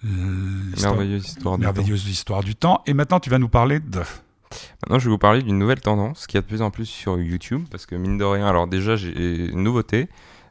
Merveilleuse 0.04 1.26
histoire 1.28 1.58
du 1.58 1.64
temps. 1.64 1.74
merveilleuse 1.74 2.08
histoire 2.08 2.44
du 2.44 2.56
temps. 2.56 2.82
Et 2.86 2.94
maintenant, 2.94 3.20
tu 3.20 3.30
vas 3.30 3.40
nous 3.40 3.50
parler 3.50 3.80
de... 3.80 4.00
Maintenant, 4.84 5.00
je 5.00 5.06
vais 5.06 5.10
vous 5.12 5.18
parler 5.18 5.42
d'une 5.42 5.58
nouvelle 5.58 5.82
tendance 5.82 6.28
qui 6.28 6.38
a 6.38 6.42
de 6.42 6.46
plus 6.46 6.62
en 6.62 6.72
plus 6.72 6.86
sur 6.86 7.20
YouTube, 7.20 7.66
parce 7.70 7.86
que 7.86 7.96
mine 7.96 8.18
de 8.18 8.24
rien, 8.24 8.48
alors 8.48 8.68
déjà, 8.68 8.96
j'ai 8.96 9.48
une 9.50 9.64
nouveauté. 9.64 10.08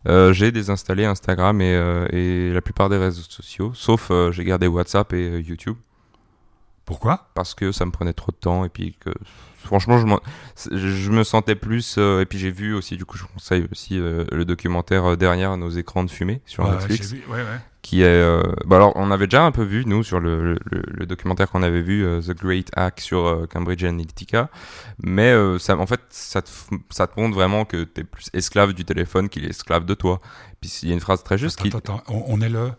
Euh, 0.06 0.32
j'ai 0.32 0.52
désinstallé 0.52 1.04
Instagram 1.04 1.60
et, 1.60 1.74
euh, 1.74 2.06
et 2.12 2.52
la 2.52 2.60
plupart 2.60 2.88
des 2.88 2.98
réseaux 2.98 3.22
sociaux, 3.22 3.72
sauf 3.74 4.08
euh, 4.10 4.30
j'ai 4.32 4.44
gardé 4.44 4.66
WhatsApp 4.66 5.12
et 5.14 5.38
YouTube, 5.40 5.76
Pourquoi? 6.86 7.28
Parce 7.34 7.54
que 7.54 7.72
ça 7.72 7.84
me 7.84 7.90
prenait 7.90 8.12
trop 8.14 8.32
de 8.32 8.36
temps 8.36 8.64
et 8.64 8.68
puis 8.70 8.96
que 8.98 9.10
franchement, 9.64 9.98
je, 9.98 10.76
je 10.78 11.10
me 11.10 11.24
sentais 11.24 11.56
plus. 11.56 11.96
euh, 11.98 12.20
et 12.20 12.26
puis 12.26 12.38
j'ai 12.38 12.52
vu 12.52 12.72
aussi, 12.74 12.96
du 12.96 13.04
coup, 13.04 13.16
je 13.18 13.22
vous 13.24 13.28
conseille 13.34 13.66
aussi 13.72 13.98
euh, 13.98 14.24
le 14.32 14.44
documentaire 14.44 15.04
euh, 15.04 15.16
Derrière 15.16 15.56
nos 15.56 15.68
écrans 15.70 16.04
de 16.04 16.10
fumée 16.10 16.40
sur 16.46 16.64
Ouais, 16.64 16.70
Netflix. 16.70 17.10
vu, 17.12 17.24
ouais, 17.28 17.34
ouais. 17.38 17.60
qui 17.82 18.02
est 18.02 18.04
euh, 18.06 18.40
bah 18.66 18.76
alors 18.76 18.92
on 18.94 19.10
avait 19.10 19.26
déjà 19.26 19.44
un 19.44 19.50
peu 19.50 19.64
vu 19.64 19.84
nous 19.84 20.04
sur 20.04 20.20
le, 20.20 20.54
le, 20.54 20.82
le 20.86 21.06
documentaire 21.06 21.50
qu'on 21.50 21.62
avait 21.64 21.82
vu 21.82 22.04
euh, 22.04 22.20
The 22.20 22.36
Great 22.36 22.70
Hack 22.76 23.00
sur 23.00 23.26
euh, 23.26 23.46
Cambridge 23.46 23.82
Analytica 23.84 24.48
mais 25.02 25.32
ça 25.58 25.76
en 25.76 25.86
fait 25.86 26.00
ça 26.10 26.42
te, 26.42 26.50
ça 26.90 27.06
te 27.08 27.18
montre 27.20 27.34
vraiment 27.34 27.64
que 27.64 27.84
tu 27.84 28.00
es 28.00 28.04
plus 28.04 28.26
esclave 28.32 28.72
du 28.74 28.84
téléphone 28.84 29.28
qu'il 29.28 29.44
est 29.44 29.50
esclave 29.50 29.84
de 29.84 29.94
toi 29.94 30.20
puis 30.60 30.72
il 30.82 30.88
y 30.88 30.92
a 30.92 30.94
une 30.94 31.00
phrase 31.00 31.22
très 31.24 31.38
juste 31.38 31.60
qui 31.60 31.68
Attends, 31.68 31.96
attends, 31.98 32.02
on, 32.08 32.24
on 32.26 32.40
est 32.40 32.48
le, 32.48 32.70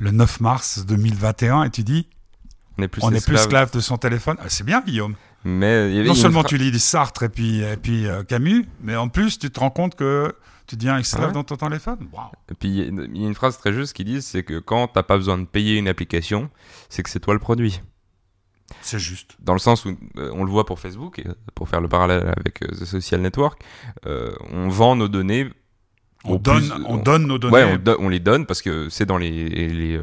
le 0.00 0.10
9 0.12 0.40
mars 0.40 0.84
2021 0.86 1.64
et 1.64 1.70
tu 1.70 1.82
dis 1.84 2.08
on 2.78 2.82
est 2.82 2.88
plus 2.88 3.02
on 3.04 3.10
est 3.12 3.24
plus 3.24 3.36
esclave 3.36 3.70
de 3.72 3.80
son 3.80 3.96
téléphone. 3.98 4.36
Ah, 4.40 4.44
c'est 4.48 4.64
bien, 4.64 4.80
Guillaume. 4.80 5.14
mais 5.44 5.92
y 5.94 5.98
avait 5.98 6.08
Non 6.08 6.14
seulement 6.14 6.44
tu 6.44 6.56
lis 6.56 6.78
Sartre 6.78 7.24
et 7.24 7.28
puis, 7.28 7.60
et 7.60 7.76
puis 7.76 8.06
euh, 8.06 8.22
Camus, 8.24 8.64
mais 8.80 8.96
en 8.96 9.08
plus 9.08 9.38
tu 9.38 9.50
te 9.50 9.60
rends 9.60 9.70
compte 9.70 9.94
que 9.94 10.34
tu 10.66 10.76
deviens 10.76 10.98
esclave 10.98 11.28
Ouais. 11.28 11.32
dans 11.32 11.44
ton 11.44 11.56
téléphone. 11.56 12.08
Waouh. 12.12 12.30
Et 12.50 12.54
puis 12.54 12.68
il 12.68 12.76
y 12.76 13.24
a 13.24 13.28
une- 13.28 13.34
phrase 13.34 13.56
très 13.58 13.72
juste 13.72 13.94
qui 13.94 14.04
dit 14.04 14.20
c'est 14.22 14.42
que 14.42 14.58
quand 14.58 14.86
t'as 14.88 15.02
pas 15.02 15.16
besoin 15.16 15.38
de 15.38 15.44
payer 15.46 15.76
une 15.76 15.88
application 15.88 16.50
c'est 16.88 17.02
que 17.02 17.10
c'est 17.10 17.20
toi 17.20 17.34
le 17.34 17.40
produit 17.40 17.80
C'est 18.82 18.98
juste. 18.98 19.36
Dans 19.40 19.54
le 19.54 19.58
sens 19.58 19.84
où 19.86 19.96
euh, 20.18 20.30
on 20.34 20.44
le 20.44 20.50
voit 20.50 20.66
pour 20.66 20.78
Facebook, 20.78 21.18
et 21.20 21.24
pour 21.54 21.68
faire 21.70 21.80
le 21.80 21.88
parallèle 21.88 22.32
avec 22.36 22.62
euh, 22.62 22.66
The 22.68 22.84
Social 22.84 23.20
Network, 23.22 23.60
euh, 24.06 24.30
on 24.52 24.68
vend 24.68 24.94
nos 24.94 25.08
données 25.08 25.48
On 26.24 26.34
donne, 26.34 26.68
plus- 26.68 26.84
on 26.86 26.96
donne 26.96 27.26
nos 27.28 27.38
données. 27.38 27.54
Ouais, 27.54 27.64
on, 27.64 27.76
do- 27.76 27.96
on 28.00 28.08
les 28.08 28.18
donne 28.18 28.44
parce 28.44 28.60
que 28.60 28.88
c'est 28.88 29.06
dans 29.06 29.18
les, 29.18 29.48
les, 29.48 29.96
euh, 29.96 30.02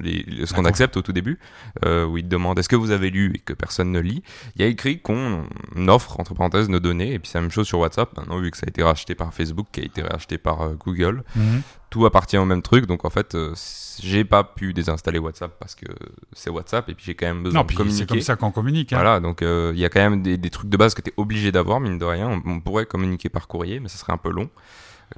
les- 0.00 0.22
les- 0.26 0.46
ce 0.46 0.54
qu'on 0.54 0.64
accepte 0.64 0.96
au 0.96 1.02
tout 1.02 1.12
début, 1.12 1.38
euh, 1.84 2.06
où 2.06 2.16
ils 2.16 2.24
te 2.24 2.28
demandent 2.28 2.58
est-ce 2.58 2.70
que 2.70 2.74
vous 2.76 2.90
avez 2.90 3.10
lu 3.10 3.32
et 3.34 3.38
que 3.38 3.52
personne 3.52 3.92
ne 3.92 4.00
lit? 4.00 4.22
Il 4.56 4.62
y 4.62 4.64
a 4.64 4.68
écrit 4.68 5.00
qu'on 5.00 5.44
offre, 5.88 6.18
entre 6.18 6.34
parenthèses, 6.34 6.68
nos 6.70 6.80
données, 6.80 7.12
et 7.12 7.18
puis 7.18 7.28
c'est 7.30 7.38
la 7.38 7.42
même 7.42 7.50
chose 7.50 7.66
sur 7.66 7.78
WhatsApp, 7.80 8.16
maintenant 8.16 8.38
vu 8.38 8.50
que 8.50 8.56
ça 8.56 8.64
a 8.66 8.70
été 8.70 8.82
racheté 8.82 9.14
par 9.14 9.32
Facebook, 9.34 9.66
qui 9.72 9.80
a 9.80 9.84
été 9.84 10.00
racheté 10.02 10.38
par 10.38 10.62
euh, 10.62 10.74
Google, 10.74 11.22
Mhm. 11.36 11.60
tout 11.90 12.06
appartient 12.06 12.38
au 12.38 12.46
même 12.46 12.62
truc, 12.62 12.86
donc 12.86 13.04
en 13.04 13.10
fait, 13.10 13.34
euh, 13.34 13.54
j'ai 14.02 14.24
pas 14.24 14.44
pu 14.44 14.72
désinstaller 14.72 15.18
WhatsApp 15.18 15.52
parce 15.60 15.74
que 15.74 15.84
c'est 16.32 16.48
WhatsApp, 16.50 16.88
et 16.88 16.94
puis 16.94 17.04
j'ai 17.04 17.14
quand 17.14 17.26
même 17.26 17.42
besoin 17.42 17.58
Non, 17.60 17.62
de 17.62 17.66
puis 17.66 17.76
communiquer. 17.76 18.00
c'est 18.04 18.08
comme 18.08 18.20
ça 18.22 18.36
qu'on 18.36 18.52
communique. 18.52 18.94
hein. 18.94 18.96
Voilà, 18.96 19.20
donc 19.20 19.42
euh, 19.42 19.72
il 19.74 19.80
y 19.80 19.84
a 19.84 19.90
quand 19.90 20.00
même 20.00 20.22
des, 20.22 20.38
des 20.38 20.50
trucs 20.50 20.70
de 20.70 20.76
base 20.78 20.94
que 20.94 21.02
tu 21.02 21.10
es 21.10 21.14
obligé 21.18 21.52
d'avoir, 21.52 21.78
mine 21.78 21.98
de 21.98 22.04
rien. 22.06 22.26
On, 22.46 22.50
on 22.52 22.60
pourrait 22.60 22.86
communiquer 22.86 23.28
par 23.28 23.46
courrier, 23.48 23.80
mais 23.80 23.88
ça 23.88 23.98
serait 23.98 24.14
un 24.14 24.18
peu 24.18 24.30
long. 24.30 24.48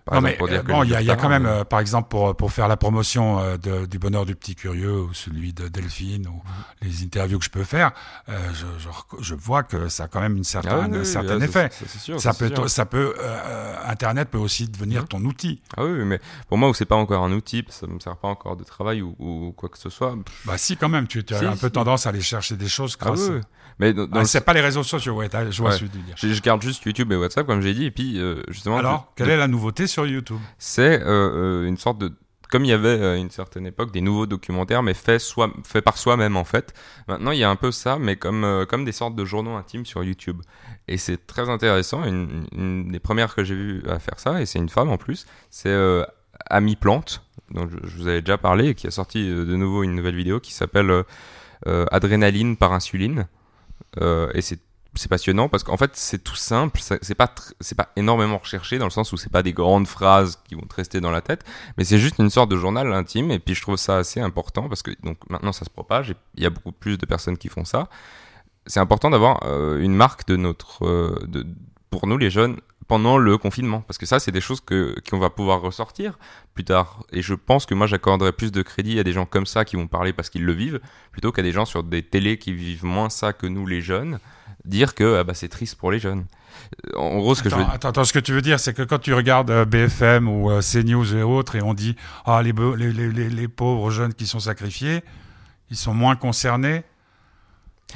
Par 0.05 0.21
Non, 0.21 0.29
exemple, 0.29 0.51
mais 0.51 0.59
euh, 0.59 0.63
bon, 0.63 0.83
il 0.83 0.91
y 0.91 0.95
a, 0.97 1.01
y 1.03 1.17
quand 1.17 1.29
même, 1.29 1.45
mais- 1.45 1.49
euh, 1.49 1.65
par 1.65 1.81
exemple, 1.81 2.09
pour, 2.09 2.37
pour 2.37 2.53
faire 2.53 2.69
la 2.69 2.77
promotion 2.77 3.39
euh, 3.41 3.57
de- 3.57 3.87
du 3.87 3.99
bonheur 3.99 4.27
du 4.27 4.35
petit 4.35 4.55
curieux 4.55 5.01
ou 5.03 5.15
celui 5.15 5.53
de 5.53 5.69
Delphine 5.69 6.29
ou 6.29 6.43
les 6.83 7.03
interviews 7.05 7.39
que 7.39 7.45
je 7.45 7.51
peux 7.51 7.65
faire, 7.65 7.93
euh, 8.29 8.39
je, 8.55 8.89
je, 9.21 9.35
vois 9.35 9.63
que 9.63 9.89
ça 9.89 10.05
a 10.05 10.09
quand 10.09 10.21
même 10.21 10.37
une 10.37 10.45
certaine, 10.45 10.73
Ah 10.75 10.89
oui, 10.91 10.97
un 10.97 11.01
oui, 11.01 11.07
certain 11.07 11.41
ah, 11.41 11.45
effet. 11.45 11.71
ça, 11.73 11.87
sûr, 11.99 12.17
peut, 12.39 12.55
sûr. 12.55 12.71
ça 12.71 12.87
peut, 12.87 13.15
euh, 13.19 13.77
Internet 13.87 14.29
peut 14.31 14.39
aussi 14.39 14.69
devenir 14.69 15.03
Mhm. 15.03 15.09
ton 15.09 15.25
outil. 15.25 15.61
Ah 15.77 15.85
oui, 15.85 16.05
mais 16.05 16.21
pour 16.49 16.59
moi, 16.59 16.69
où 16.69 16.75
c'est 16.75 16.85
pas 16.85 16.97
encore 16.97 17.25
un 17.25 17.33
outil, 17.33 17.65
ça 17.71 17.87
me 17.87 17.99
sert 18.01 18.17
pas 18.17 18.29
encore 18.29 18.57
de 18.57 18.65
travail 18.65 19.03
ou, 19.03 19.15
ou 19.19 19.53
quoi 19.57 19.69
que 19.69 19.79
ce 19.79 19.91
soit. 19.91 20.17
Bah 20.45 20.59
si, 20.59 20.77
quand 20.77 20.89
même, 20.89 21.07
tu, 21.07 21.25
tu 21.25 21.35
as 21.35 21.39
Si, 21.41 21.45
un 21.47 21.57
peu 21.57 21.71
tendance 21.71 22.07
à 22.07 22.11
aller 22.11 22.21
chercher 22.21 22.57
des 22.57 22.69
choses 22.69 22.97
Ah 23.01 23.05
grâce. 23.07 23.29
oui. 23.31 23.41
Mais 23.79 23.93
dans, 23.93 24.07
dans 24.07 24.17
Ah, 24.17 24.21
le- 24.21 24.25
c'est 24.27 24.41
pas 24.43 24.53
les 24.53 24.61
réseaux 24.61 24.83
sociaux, 24.85 25.15
ouais, 25.15 25.29
je 25.51 25.61
vois 25.63 25.71
Ouais. 25.71 25.77
ce 25.77 25.85
que 25.85 25.91
tu 25.91 25.99
veux 25.99 26.05
dire. 26.05 26.15
je, 26.17 26.29
je 26.33 26.43
garde 26.43 26.63
juste 26.63 26.85
YouTube 26.85 27.11
et 27.13 27.17
WhatsApp, 27.17 27.47
comme 27.47 27.61
j'ai 27.61 27.75
dit, 27.75 27.87
et 27.87 27.91
puis 27.91 28.21
euh, 28.21 28.43
justement, 28.49 28.79
Alors, 28.79 29.13
quelle 29.17 29.31
est 29.31 29.37
la 29.37 29.49
nouveauté 29.49 29.87
sur 29.87 30.07
YouTube? 30.07 30.39
C'est 30.59 31.03
euh, 31.03 31.63
euh, 31.65 31.67
une 31.67 31.77
sorte 31.77 31.99
de 31.99 32.13
comme 32.51 32.65
il 32.65 32.69
y 32.69 32.73
avait 32.73 33.05
à 33.05 33.17
une 33.17 33.31
certaine 33.31 33.67
époque 33.67 33.91
des 33.91 34.03
nouveaux 34.03 34.27
documentaires 34.27 34.83
mais 34.85 34.95
faits 34.95 35.21
soi 35.21 35.51
fait 35.65 35.81
par 35.81 35.97
soi-même 35.99 36.37
en 36.37 36.45
fait 36.45 36.73
maintenant 37.09 37.33
il 37.33 37.39
y 37.39 37.43
a 37.43 37.51
un 37.51 37.57
peu 37.57 37.73
ça 37.73 37.99
mais 37.99 38.15
comme 38.15 38.45
euh, 38.45 38.65
comme 38.65 38.85
des 38.85 38.93
sortes 38.93 39.17
de 39.17 39.25
journaux 39.25 39.57
intimes 39.57 39.85
sur 39.85 40.05
YouTube 40.05 40.41
et 40.87 40.97
c'est 40.97 41.27
très 41.27 41.49
intéressant 41.49 42.05
une, 42.05 42.47
une 42.53 42.93
des 42.93 43.01
premières 43.01 43.35
que 43.35 43.43
j'ai 43.43 43.57
vues 43.57 43.83
à 43.89 43.99
faire 43.99 44.21
ça 44.21 44.41
et 44.41 44.47
c'est 44.47 44.61
une 44.61 44.69
femme 44.69 44.91
en 44.91 44.99
plus 44.99 45.27
c'est 45.51 45.71
euh, 45.71 46.05
Ami 46.49 46.77
Plante 46.77 47.25
dont 47.51 47.67
je, 47.67 47.77
je 47.89 47.97
vous 47.97 48.07
avais 48.07 48.21
déjà 48.21 48.39
parlé 48.39 48.69
et 48.69 48.75
qui 48.77 48.87
a 48.87 48.93
sorti 48.93 49.29
euh, 49.29 49.45
de 49.45 49.57
nouveau 49.57 49.83
une 49.83 49.95
nouvelle 49.97 50.15
vidéo 50.15 50.39
qui 50.39 50.53
s'appelle 50.53 50.93
Adrénaline 51.67 52.57
par 52.57 52.73
insuline 52.73 53.27
et 54.01 54.43
c'est 54.43 54.61
c'est 54.97 55.09
passionnant 55.09 55.49
parce 55.49 55.65
qu'en 55.65 55.77
fait 55.77 55.91
c'est 55.95 56.23
tout 56.23 56.37
simple 56.37 56.81
c'est 56.81 57.15
pas 57.15 57.33
c'est 57.61 57.75
pas 57.75 57.91
énormément 57.97 58.39
recherché 58.39 58.79
dans 58.79 58.85
le 58.85 58.91
sens 58.91 59.13
où 59.13 59.17
c'est 59.17 59.31
pas 59.31 59.43
des 59.43 59.53
grandes 59.53 59.89
phrases 59.89 60.39
qui 60.49 60.55
vont 60.55 60.63
te 60.63 60.77
rester 60.77 61.01
dans 61.01 61.11
la 61.11 61.21
tête 61.21 61.45
mais 61.77 61.85
c'est 61.85 61.99
juste 61.99 62.19
une 62.19 62.31
sorte 62.31 62.49
de 62.51 62.57
journal 62.57 62.93
intime 62.93 63.31
et 63.31 63.39
puis 63.39 63.55
je 63.55 63.63
trouve 63.63 63.77
ça 63.77 63.97
assez 63.97 64.21
important 64.21 64.69
parce 64.69 64.83
que 64.83 64.93
donc 65.03 65.19
maintenant 65.29 65.53
ça 65.53 65.65
se 65.65 65.71
propage 65.71 66.11
et 66.11 66.17
il 66.37 66.43
y 66.43 66.47
a 66.47 66.51
beaucoup 66.51 66.73
plus 66.73 66.99
de 66.99 67.07
personnes 67.07 67.37
qui 67.37 67.49
font 67.49 67.65
ça. 67.65 67.89
C'est 68.67 68.81
important 68.81 69.11
d'avoir 69.11 69.41
euh, 69.45 69.79
une 69.81 69.95
marque 69.95 70.27
de 70.27 70.37
notre 70.37 70.87
euh, 70.87 71.19
de, 71.27 71.47
pour 71.91 72.07
nous 72.07 72.17
les 72.17 72.31
jeunes 72.31 72.57
pendant 72.89 73.19
le 73.19 73.39
confinement. 73.39 73.81
Parce 73.81 73.99
que 73.99 74.07
ça 74.07 74.19
c'est 74.19 74.31
des 74.31 74.41
choses 74.41 74.61
que 74.61 74.95
qu'on 75.09 75.19
va 75.19 75.31
pouvoir 75.31 75.61
ressortir 75.61 76.19
plus 76.55 76.65
tard. 76.65 77.05
Et 77.13 77.23
je 77.23 77.35
pense 77.35 77.67
que 77.67 77.75
moi 77.75 77.87
j'accorderais 77.87 78.33
plus 78.33 78.53
de 78.53 78.63
crédit 78.63 78.99
à 78.99 79.05
des 79.05 79.13
gens 79.13 79.27
comme 79.27 79.47
ça 79.47 79.65
qui 79.65 79.77
vont 79.77 79.87
parler 79.87 80.13
parce 80.13 80.31
qu'ils 80.31 80.45
le 80.45 80.53
vivent 80.53 80.81
plutôt 81.13 81.33
qu'à 81.33 81.43
des 81.43 81.53
gens 81.53 81.65
sur 81.65 81.83
des 81.83 82.03
télés 82.03 82.39
qui 82.39 82.53
vivent 82.53 82.85
moins 82.85 83.11
ça 83.11 83.33
que 83.33 83.47
nous 83.47 83.67
les 83.67 83.81
jeunes. 83.81 84.19
Dire 84.65 84.95
que 84.95 85.19
ah 85.19 85.25
bah, 85.25 85.35
c'est 85.35 85.49
triste 85.49 85.77
pour 85.77 85.93
les 85.93 85.99
jeunes. 85.99 86.25
Euh, 86.87 86.99
en 86.99 87.19
gros 87.19 87.35
ce 87.35 87.43
que 87.43 87.51
je 87.51 87.57
veux 87.57 87.63
attends, 87.63 87.89
attends, 87.89 88.05
ce 88.05 88.13
que 88.13 88.19
tu 88.19 88.33
veux 88.33 88.43
dire, 88.43 88.59
c'est 88.61 88.73
que 88.73 88.83
quand 88.83 88.99
tu 88.99 89.13
regardes 89.13 89.51
euh, 89.51 89.65
BFM 89.65 90.29
ou 90.29 90.51
euh, 90.51 90.61
CNews 90.61 91.15
et 91.15 91.23
autres, 91.23 91.57
et 91.57 91.63
on 91.63 91.75
dit 91.75 91.97
ah 92.25 92.43
les, 92.43 92.53
les, 92.53 93.29
les 93.29 93.49
pauvres 93.49 93.91
jeunes 93.91 94.15
qui 94.15 94.27
sont 94.27 94.41
sacrifiés, 94.41 95.03
ils 95.71 95.77
sont 95.77 95.95
moins 95.95 96.17
concernés 96.17 96.85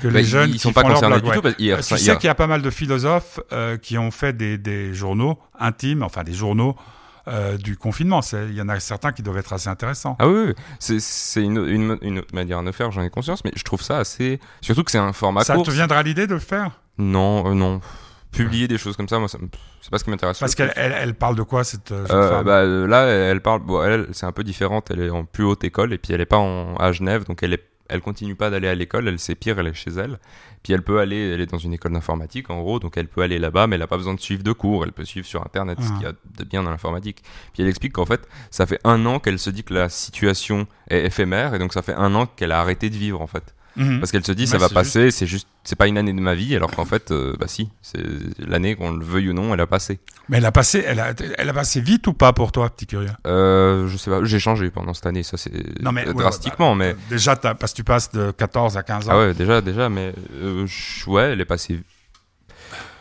que 0.01 0.09
Bah, 0.09 0.18
les 0.18 0.24
jeunes 0.24 0.51
ils 0.51 0.59
sont 0.61 0.72
pas 0.72 0.83
concernés 0.83 1.20
du 1.20 1.29
ouais. 1.29 1.35
tout 1.37 1.42
parce 1.42 1.55
qu'il 1.57 1.66
y 1.66 1.72
a- 1.72 1.77
Euh, 1.79 1.83
ça- 1.83 1.96
tu 1.96 2.03
il 2.03 2.05
y 2.05 2.07
sais 2.11 2.16
qu'il 2.16 2.27
y 2.27 2.31
a 2.31 2.35
pas 2.35 2.46
mal 2.46 2.62
de 2.62 2.70
philosophes 2.70 3.40
euh, 3.53 3.77
qui 3.77 3.98
ont 3.98 4.11
fait 4.11 4.33
des, 4.37 4.59
des 4.59 4.94
journaux 4.94 5.38
intimes, 5.59 6.03
enfin 6.03 6.22
des 6.24 6.35
journaux 6.35 6.77
euh, 7.27 7.57
du 7.59 7.77
confinement. 7.77 8.20
Il 8.33 8.55
y 8.55 8.62
en 8.62 8.68
a 8.70 8.81
certains 8.81 9.12
qui 9.12 9.22
doivent 9.22 9.37
être 9.38 9.53
assez 9.53 9.68
intéressants. 9.68 10.16
Ah 10.18 10.29
oui, 10.29 10.55
oui. 10.81 10.96
c'est 11.01 11.42
une, 11.42 11.59
une, 11.66 11.98
une 12.01 12.18
autre 12.20 12.35
manière 12.35 12.62
de 12.62 12.72
faire, 12.72 12.90
j'en 12.90 13.03
ai 13.03 13.11
conscience, 13.11 13.44
mais 13.44 13.53
je 13.55 13.62
trouve 13.64 13.83
ça 13.83 13.98
assez. 13.98 14.40
Surtout 14.62 14.83
que 14.85 14.90
c'est 14.90 14.96
un 14.98 15.12
format 15.12 15.42
Ça 15.44 15.55
court. 15.55 15.64
te 15.66 15.70
viendra 15.70 16.03
l'idée 16.03 16.27
de 16.27 16.33
le 16.35 16.40
faire? 16.40 16.70
Non, 16.96 17.51
euh, 17.51 17.55
non. 17.55 17.81
Publier 18.33 18.68
des 18.68 18.77
choses 18.79 18.96
comme 18.96 19.09
ça, 19.09 19.18
moi, 19.18 19.29
ça 19.29 19.38
c'est 19.81 19.90
pas 19.90 19.98
ce 19.98 20.05
qui 20.05 20.11
m'intéresse. 20.11 20.38
Parce 20.38 20.53
le 20.53 20.57
qu'elle 20.57 20.72
plus. 20.72 20.81
elle, 20.83 20.92
elle 20.98 21.14
parle 21.14 21.35
de 21.37 21.42
quoi 21.42 21.64
cette 21.64 21.88
jeune 21.90 22.07
Euh, 22.11 22.29
femme? 22.31 22.44
bah, 22.44 22.64
là, 22.64 23.05
elle 23.07 23.40
parle. 23.40 23.61
Bon, 23.62 23.83
elle, 23.83 24.07
c'est 24.12 24.27
un 24.27 24.33
peu 24.33 24.44
différente. 24.44 24.90
Elle 24.90 25.01
est 25.01 25.11
en 25.11 25.24
plus 25.24 25.44
haute 25.44 25.64
école 25.64 25.92
et 25.94 25.98
puis 25.98 26.12
elle 26.12 26.20
est 26.20 26.27
pas 26.27 26.37
en, 26.38 26.77
à 26.77 26.92
Genève, 26.92 27.24
donc 27.24 27.42
elle 27.42 27.55
est, 27.55 27.64
elle 27.88 28.01
continue 28.01 28.35
pas 28.35 28.51
d'aller 28.51 28.68
à 28.68 28.74
l'école. 28.74 29.09
Elle 29.09 29.18
c'est 29.18 29.35
pire, 29.35 29.59
elle 29.59 29.66
est 29.68 29.74
chez 29.74 29.90
elle. 29.90 30.18
Puis 30.62 30.72
elle 30.72 30.83
peut 30.83 30.98
aller, 30.98 31.31
elle 31.33 31.40
est 31.40 31.46
dans 31.51 31.59
une 31.59 31.72
école 31.72 31.92
d'informatique 31.92 32.51
en 32.51 32.61
gros, 32.61 32.79
donc 32.81 32.96
elle 32.96 33.07
peut 33.09 33.22
aller 33.22 33.38
là-bas, 33.38 33.66
mais 33.66 33.77
elle 33.77 33.83
a 33.83 33.87
pas 33.87 33.96
besoin 33.96 34.14
de 34.14 34.20
suivre 34.20 34.42
de 34.42 34.53
cours. 34.53 34.85
Elle 34.85 34.92
peut 34.92 35.05
suivre 35.05 35.27
sur 35.27 35.40
internet 35.42 35.79
ce 35.81 35.87
Ah. 35.88 35.94
qu'il 35.94 36.03
y 36.03 36.07
a 36.07 36.12
de 36.12 36.44
bien 36.44 36.62
dans 36.62 36.70
l'informatique. 36.70 37.22
Puis 37.53 37.62
elle 37.62 37.68
explique 37.68 37.92
qu'en 37.92 38.07
fait, 38.07 38.29
ça 38.51 38.66
fait 38.66 38.81
un 38.85 39.05
an 39.07 39.18
qu'elle 39.20 39.38
se 39.38 39.51
dit 39.51 39.62
que 39.64 39.74
la 39.74 39.88
situation 39.88 40.66
est 40.90 41.07
éphémère 41.07 41.55
et 41.55 41.59
donc 41.59 41.72
ça 41.72 41.83
fait 41.83 41.94
un 41.94 42.14
an 42.14 42.27
qu'elle 42.27 42.53
a 42.53 42.61
arrêté 42.61 42.90
de 42.90 42.96
vivre 42.96 43.20
en 43.20 43.27
fait. 43.27 43.55
Mhm. 43.79 44.01
Parce 44.01 44.11
qu'elle 44.11 44.27
se 44.27 44.33
dit 44.33 44.43
Ouais, 44.43 44.49
ça 44.49 44.59
va 44.59 44.69
passer, 44.69 45.11
c'est 45.12 45.27
juste, 45.27 45.47
c'est 45.62 45.77
pas 45.77 45.87
une 45.87 45.97
année 45.97 46.12
de 46.12 46.21
ma 46.21 46.35
vie, 46.35 46.55
alors 46.57 46.73
qu'en 46.73 46.85
fait, 46.85 47.12
euh, 47.12 47.37
bah 47.38 47.47
si, 47.47 47.71
c'est 47.81 48.03
l'année 48.38 48.75
qu'on 48.75 48.91
le 48.91 49.05
veuille 49.05 49.31
ou 49.31 49.33
non, 49.33 49.55
elle 49.55 49.61
a 49.61 49.69
passé. 49.69 50.01
Mais 50.29 50.38
elle 50.38 50.45
a 50.47 50.53
passé, 50.53 50.83
elle 50.85 50.99
a, 50.99 51.14
elle 51.38 51.49
a 51.49 51.53
passé 51.53 51.81
vite 51.81 52.07
ou 52.09 52.12
pas 52.12 52.33
pour 52.33 52.51
toi, 52.51 52.69
petit 52.71 52.87
curieux? 52.87 53.11
Euh, 53.27 53.87
je 53.87 53.97
sais 53.97 54.11
pas, 54.11 54.25
j'ai 54.25 54.41
changé 54.41 54.71
pendant 54.71 54.95
cette 54.95 55.07
année, 55.07 55.23
ça 55.23 55.37
c'est 55.37 55.53
ouais, 55.53 56.14
drastiquement, 56.14 56.73
ouais, 56.73 56.77
mais 56.77 56.93
bah, 56.95 57.01
déjà 57.09 57.37
parce 57.37 57.73
que 57.73 57.77
tu 57.77 57.85
passes 57.85 58.11
de 58.11 58.33
14 58.33 58.77
à 58.77 58.83
15 58.83 59.09
ans. 59.09 59.12
ah 59.12 59.19
ouais, 59.19 59.35
déjà, 59.35 59.61
déjà, 59.61 59.88
mais 59.88 60.12
euh, 60.35 60.67
ouais, 61.07 61.31
elle 61.33 61.41
est 61.41 61.45
passée. 61.45 61.81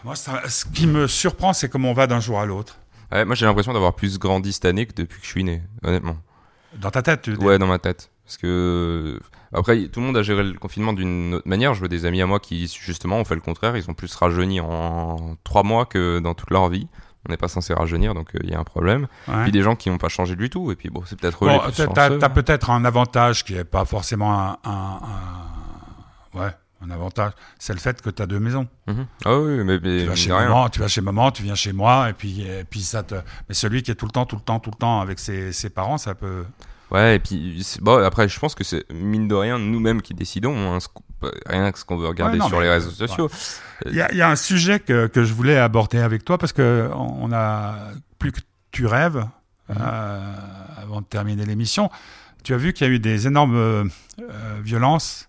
Moi, 0.04 0.16
ça- 0.16 0.48
ce 0.48 0.66
qui 0.66 0.86
me 0.86 1.08
surprend, 1.08 1.54
c'est 1.54 1.70
comment 1.70 1.90
on 1.90 1.94
va 1.94 2.06
d'un 2.06 2.20
jour 2.20 2.40
à 2.40 2.46
l'autre. 2.46 2.78
Ouais, 3.12 3.26
moi 3.26 3.36
j'ai 3.36 3.46
l'impression 3.46 3.74
d'avoir 3.74 3.96
plus 3.96 4.20
grandi 4.20 4.54
cette 4.54 4.66
année 4.66 4.86
que 4.86 4.94
depuis 4.94 5.20
que 5.20 5.26
je 5.26 5.32
suis 5.32 5.44
né, 5.44 5.63
honnêtement. 5.84 6.18
Dans 6.76 6.92
ta 6.92 7.02
tête, 7.02 7.22
tu 7.24 7.32
veux 7.32 7.38
dire? 7.38 7.48
Ouais, 7.48 7.58
dans 7.58 7.68
ma 7.68 7.80
tête, 7.80 8.12
parce 8.26 8.38
que 8.38 9.20
après 9.53 9.88
tout 9.88 9.99
le 9.99 10.05
monde 10.07 10.17
a 10.17 10.23
géré 10.23 10.43
le 10.43 10.53
confinement 10.53 10.93
d'une 10.93 11.36
autre 11.36 11.47
manière. 11.47 11.73
Je 11.73 11.79
vois 11.79 11.88
des 11.88 12.05
amis 12.05 12.21
à 12.21 12.25
moi 12.25 12.39
qui 12.39 12.67
justement 12.81 13.17
ont 13.17 13.25
fait 13.25 13.36
le 13.36 13.41
contraire, 13.41 13.75
ils 13.77 13.89
ont 13.89 13.93
plus 13.93 14.13
rajeuni 14.15 14.60
en 14.60 15.36
trois 15.43 15.63
mois 15.63 15.86
que 15.86 16.19
dans 16.19 16.33
toute 16.33 16.51
leur 16.51 16.69
vie. 16.69 16.88
On 17.27 17.31
n'est 17.31 17.38
pas 17.38 17.49
censé 17.49 17.73
rajeunir, 17.73 18.13
donc 18.13 18.36
euh, 18.36 18.39
il 18.43 18.51
y 18.51 18.53
a 18.53 18.60
un 18.60 18.63
problème. 18.63 19.07
Ouais. 19.27 19.43
Puis 19.43 19.51
des 19.51 19.62
gens 19.62 19.75
qui 19.75 19.89
n'ont 19.89 19.97
pas 19.97 20.07
changé 20.07 20.38
du 20.38 20.49
tout. 20.49 20.71
Et 20.71 20.75
puis 20.77 20.89
bon, 20.89 21.03
c'est 21.05 21.19
peut-être 21.19 21.39
Bon, 21.45 21.60
t'as- 21.75 21.86
chanceux. 21.86 22.19
t'as 22.19 22.29
peut-être 22.29 22.69
un 22.69 22.86
avantage 22.86 23.43
qui 23.43 23.53
est 23.55 23.65
pas 23.65 23.83
forcément 23.83 24.33
un, 24.39 24.57
un- 24.63 24.99
un- 26.36 26.39
ouais, 26.39 26.51
un 26.81 26.89
avantage. 26.89 27.33
C'est 27.60 27.73
le 27.73 27.79
fait 27.79 28.01
que 28.01 28.10
tu 28.12 28.21
as 28.21 28.27
deux 28.27 28.39
maisons. 28.39 28.67
Mhm. 28.88 29.07
Ah 29.25 29.38
oui, 29.39 29.57
mais, 29.65 29.77
mais 29.83 29.99
Tu 30.03 30.05
vas, 30.05 30.15
chez 30.15 30.31
rien. 30.31 30.47
maman, 30.47 30.69
tu 30.69 30.79
vas 30.79 30.88
chez 30.88 31.01
maman, 31.01 31.31
tu 31.31 31.43
viens 31.43 31.55
chez 31.55 31.73
moi, 31.73 32.10
et 32.10 32.13
puis, 32.13 32.43
et 32.43 32.63
puis 32.63 32.79
ça 32.81 33.03
te. 33.03 33.15
Mais 33.49 33.55
celui 33.55 33.83
qui 33.83 33.91
est 33.91 33.95
tout 33.95 34.05
le 34.05 34.12
temps, 34.12 34.25
tout 34.25 34.38
le 34.38 34.41
temps, 34.41 34.60
tout 34.62 34.71
le 34.71 34.77
temps 34.77 35.01
avec 35.01 35.19
ses, 35.19 35.51
ses 35.51 35.69
parents, 35.69 35.97
ça 35.97 36.15
peut. 36.15 36.45
Ouais, 36.91 37.15
et 37.15 37.19
puis 37.19 37.62
bon, 37.82 38.04
après, 38.04 38.30
je 38.30 38.39
pense 38.39 38.56
que 38.56 38.63
c'est 38.63 38.86
mine 38.93 39.28
de 39.28 39.36
rien 39.36 39.60
nous-mêmes 39.60 40.02
qui 40.02 40.13
décidons, 40.13 40.56
hein, 40.58 40.78
rien 41.45 41.71
que 41.71 41.80
ce 41.80 41.84
qu'on 41.86 41.97
veut 41.97 42.08
regarder 42.08 42.38
Ouais, 42.38 42.43
non, 42.43 42.47
sur 42.47 42.62
les 42.62 42.69
réseaux 42.69 42.91
sociaux. 42.91 43.30
Il 43.86 43.93
y 43.95 44.02
a, 44.02 44.12
il 44.12 44.17
y 44.17 44.21
a 44.21 44.30
un 44.30 44.36
sujet 44.38 44.80
que, 44.80 45.08
que 45.08 45.23
je 45.26 45.34
voulais 45.34 45.58
aborder 45.58 46.00
avec 46.00 46.23
toi 46.23 46.38
parce 46.38 46.54
que 46.54 46.89
on 46.93 47.32
a 47.34 47.76
plus 48.19 48.32
que 48.32 48.39
tu 48.71 48.86
rêves 48.86 49.26
Mhm. 49.69 49.76
euh, 49.82 50.34
avant 50.82 51.02
de 51.02 51.06
terminer 51.08 51.45
l'émission. 51.45 51.89
Tu 52.41 52.54
as 52.54 52.58
vu 52.58 52.71
qu'il 52.71 52.88
y 52.88 52.89
a 52.89 52.93
eu 52.93 53.00
des 53.00 53.28
énormes 53.28 53.58
euh, 53.58 53.84
euh, 54.21 54.60
violences 54.63 55.28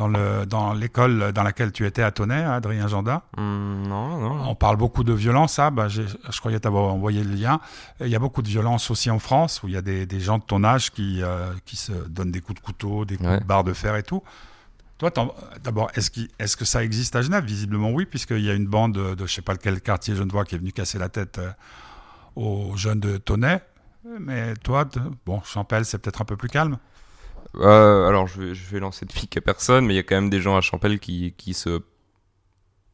dans 0.00 0.08
le 0.08 0.46
dans 0.46 0.72
l'école 0.72 1.30
dans 1.32 1.42
laquelle 1.42 1.72
tu 1.72 1.84
étais 1.84 2.02
à 2.02 2.10
Tonnet, 2.10 2.42
hein, 2.42 2.52
Adrien 2.52 2.88
Janda. 2.88 3.22
Hum, 3.36 3.86
non, 3.86 4.16
non. 4.18 4.48
On 4.48 4.54
parle 4.54 4.78
beaucoup 4.78 5.04
de 5.04 5.12
violence, 5.12 5.58
ah, 5.58 5.70
bah, 5.70 5.88
je 5.88 6.02
croyais 6.38 6.58
t'avoir 6.58 6.94
envoyé 6.94 7.22
le 7.22 7.34
lien. 7.34 7.60
Il 8.00 8.08
y 8.08 8.16
a 8.16 8.18
beaucoup 8.18 8.40
de 8.40 8.48
violence 8.48 8.90
aussi 8.90 9.10
en 9.10 9.18
France, 9.18 9.62
où 9.62 9.68
il 9.68 9.74
y 9.74 9.76
a 9.76 9.82
des, 9.82 10.06
des 10.06 10.20
gens 10.20 10.38
de 10.38 10.42
ton 10.44 10.64
âge 10.64 10.90
qui, 10.90 11.22
euh, 11.22 11.52
qui 11.66 11.76
se 11.76 11.92
donnent 11.92 12.30
des 12.32 12.40
coups 12.40 12.58
de 12.58 12.64
couteau, 12.64 13.04
des 13.04 13.18
coups 13.18 13.28
Ouais. 13.28 13.40
de 13.40 13.44
barre 13.44 13.62
de 13.62 13.74
fer 13.74 13.94
et 13.96 14.02
tout. 14.02 14.22
Toi, 14.96 15.10
d'abord, 15.62 15.90
est-ce, 15.94 16.56
que 16.56 16.64
ça 16.64 16.82
existe 16.82 17.14
à 17.14 17.20
Genève? 17.20 17.44
Visiblement 17.44 17.90
oui, 17.90 18.06
puisqu'il 18.06 18.40
y 18.40 18.50
a 18.50 18.54
une 18.54 18.66
bande 18.66 18.94
de, 18.94 19.26
je 19.26 19.32
sais 19.34 19.42
pas 19.42 19.52
lequel 19.52 19.82
quartier 19.82 20.16
genevois 20.16 20.44
qui 20.46 20.54
est 20.54 20.58
venue 20.58 20.72
casser 20.72 20.98
la 20.98 21.10
tête 21.10 21.38
euh, 21.38 21.50
aux 22.36 22.74
jeunes 22.76 23.00
de 23.00 23.18
Tonnet. 23.18 23.60
Mais 24.18 24.54
toi, 24.64 24.88
bon, 25.26 25.42
Champel, 25.42 25.84
c'est 25.84 25.98
peut-être 25.98 26.22
un 26.22 26.24
peu 26.24 26.38
plus 26.38 26.48
calme. 26.48 26.78
Euh, 27.56 28.08
alors, 28.08 28.26
je 28.26 28.52
vais, 28.52 28.80
lancer 28.80 29.06
de 29.06 29.12
pique 29.12 29.36
à 29.36 29.40
personne, 29.40 29.86
mais 29.86 29.94
il 29.94 29.96
y 29.96 30.00
a 30.00 30.02
quand 30.02 30.14
même 30.14 30.30
des 30.30 30.40
gens 30.40 30.56
à 30.56 30.60
Champel 30.60 31.00
qui, 31.00 31.34
qui 31.36 31.54
se 31.54 31.80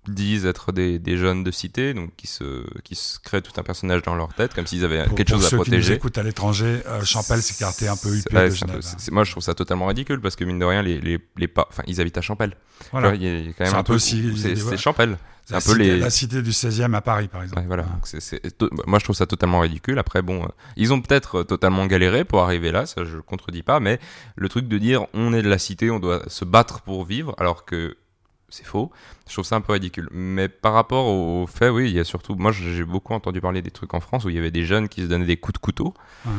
disent 0.09 0.47
être 0.47 0.73
des, 0.73 0.99
des 0.99 1.17
jeunes 1.17 1.45
de 1.45 1.51
cité, 1.51 1.95
donc 1.95 2.11
qui 2.17 2.27
se, 2.27 2.65
qui 2.83 2.95
se 2.95 3.19
créent 3.19 3.43
tout 3.43 3.53
un 3.59 3.63
personnage 3.63 4.03
dans 4.03 4.15
leur 4.15 4.33
tête, 4.35 4.55
comme 4.55 4.67
s'ils 4.67 4.85
avaient 4.85 5.05
Pour, 5.05 5.17
quelque 5.17 5.29
pour 5.33 5.39
chose 5.39 5.47
à 5.47 5.51
ceux 5.51 5.57
qui 5.57 5.61
nous 5.61 5.65
protéger. 5.77 5.95
écoutent 5.95 6.19
à 6.19 6.23
l'étranger, 6.23 6.83
euh, 6.87 7.05
Champel, 7.05 7.43
c'est 7.43 7.57
quartier 7.59 7.89
un 7.89 7.97
peu 7.97 8.15
huppé 8.15 8.35
ouais, 8.37 8.49
de 8.51 8.55
peu- 8.67 9.11
moi, 9.13 9.25
je 9.25 9.31
trouve 9.31 9.43
ça 9.43 9.55
totalement 9.55 9.87
ridicule 9.87 10.21
parce 10.21 10.37
que 10.37 10.45
mine 10.45 10.59
de 10.59 10.65
rien, 10.65 10.83
les, 10.83 11.01
les, 11.01 11.19
les 11.37 11.49
pas, 11.49 11.67
enfin, 11.71 11.83
ils 11.87 12.01
habitent 12.01 12.19
à 12.19 12.23
Champel. 12.23 12.57
Voilà. 12.93 13.15
Y 13.15 13.49
a 13.49 13.53
quand 13.53 13.65
même 13.65 13.75
un, 13.75 13.79
un 13.79 13.83
peu 13.83 13.99
si- 13.99 14.37
c'est 14.37 14.63
ouais. 14.63 14.77
Champel. 14.77 15.17
C'est 15.49 15.53
La 15.53 15.59
un 15.59 15.61
peu 15.61 15.73
cité, 15.75 15.85
les. 15.85 15.99
la 16.01 16.11
cité 16.11 16.43
du 16.43 16.51
16e 16.51 16.93
à 16.95 17.01
Paris, 17.01 17.29
par 17.29 17.41
exemple. 17.45 17.61
Ouais, 17.61 17.67
voilà. 17.69 17.85
Moi, 18.87 18.99
je 18.99 19.05
trouve 19.05 19.15
ça 19.15 19.27
totalement 19.27 19.61
ridicule. 19.61 19.97
Après, 20.01 20.21
bon, 20.21 20.43
euh, 20.43 20.49
ils 20.77 20.93
ont 20.93 21.01
peut-être 21.01 21.39
euh, 21.41 21.45
totalement 21.45 21.87
galéré 21.87 22.25
pour 22.25 22.43
arriver 22.43 22.73
là, 22.73 22.85
ça 22.85 23.05
je 23.05 23.19
contredis 23.19 23.63
pas, 23.63 23.79
mais 23.79 24.01
le 24.35 24.49
truc 24.49 24.67
de 24.67 24.77
dire 24.77 25.07
on 25.15 25.33
est 25.33 25.43
de 25.43 25.49
la 25.49 25.59
cité, 25.59 25.89
on 25.93 26.01
doit 26.01 26.23
se 26.27 26.45
battre 26.45 26.81
pour 26.81 27.05
vivre, 27.05 27.33
alors 27.39 27.65
que 27.65 27.97
c'est 28.49 28.65
faux, 28.67 28.91
je 29.29 29.33
trouve 29.33 29.45
ça 29.45 29.57
un 29.57 29.61
peu 29.61 29.73
ridicule. 29.73 30.09
Mais 30.13 30.49
par 30.49 30.73
rapport 30.73 31.07
au 31.07 31.43
au 31.43 31.47
fait, 31.47 31.69
oui, 31.69 31.91
il 31.91 31.97
y 31.97 32.01
a 32.01 32.05
surtout, 32.05 32.35
moi 32.37 32.53
j'ai 32.53 32.85
beaucoup 32.85 33.13
entendu 33.15 33.41
parler 33.41 33.63
des 33.63 33.71
trucs 33.71 33.93
en 33.95 34.01
France 34.01 34.25
où 34.25 34.29
il 34.31 34.37
y 34.37 34.39
avait 34.39 34.51
des 34.51 34.65
jeunes 34.65 34.89
qui 34.89 35.03
se 35.03 35.07
donnaient 35.07 35.27
des 35.27 35.37
coups 35.37 35.55
de 35.55 35.59
couteau. 35.59 35.95
Ouais. 36.25 36.33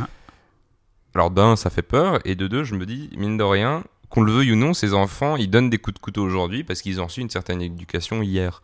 Alors 1.16 1.32
d'un, 1.32 1.56
ça 1.56 1.70
fait 1.70 1.82
peur, 1.82 2.20
et 2.26 2.36
de 2.36 2.48
deux, 2.48 2.64
je 2.64 2.76
me 2.76 2.86
dis, 2.86 3.10
mine 3.18 3.38
de 3.38 3.44
rien, 3.44 3.84
qu'on 4.10 4.22
le 4.22 4.32
veuille 4.32 4.52
ou 4.52 4.56
non, 4.56 4.74
ces 4.74 4.94
enfants, 4.94 5.36
ils 5.36 5.50
donnent 5.50 5.70
des 5.70 5.78
coups 5.80 5.96
de 5.96 6.00
couteau 6.00 6.24
aujourd'hui 6.24 6.64
parce 6.64 6.82
qu'ils 6.82 7.02
ont 7.02 7.06
reçu 7.06 7.22
une 7.22 7.30
certaine 7.30 7.62
éducation 7.62 8.22
hier. 8.22 8.62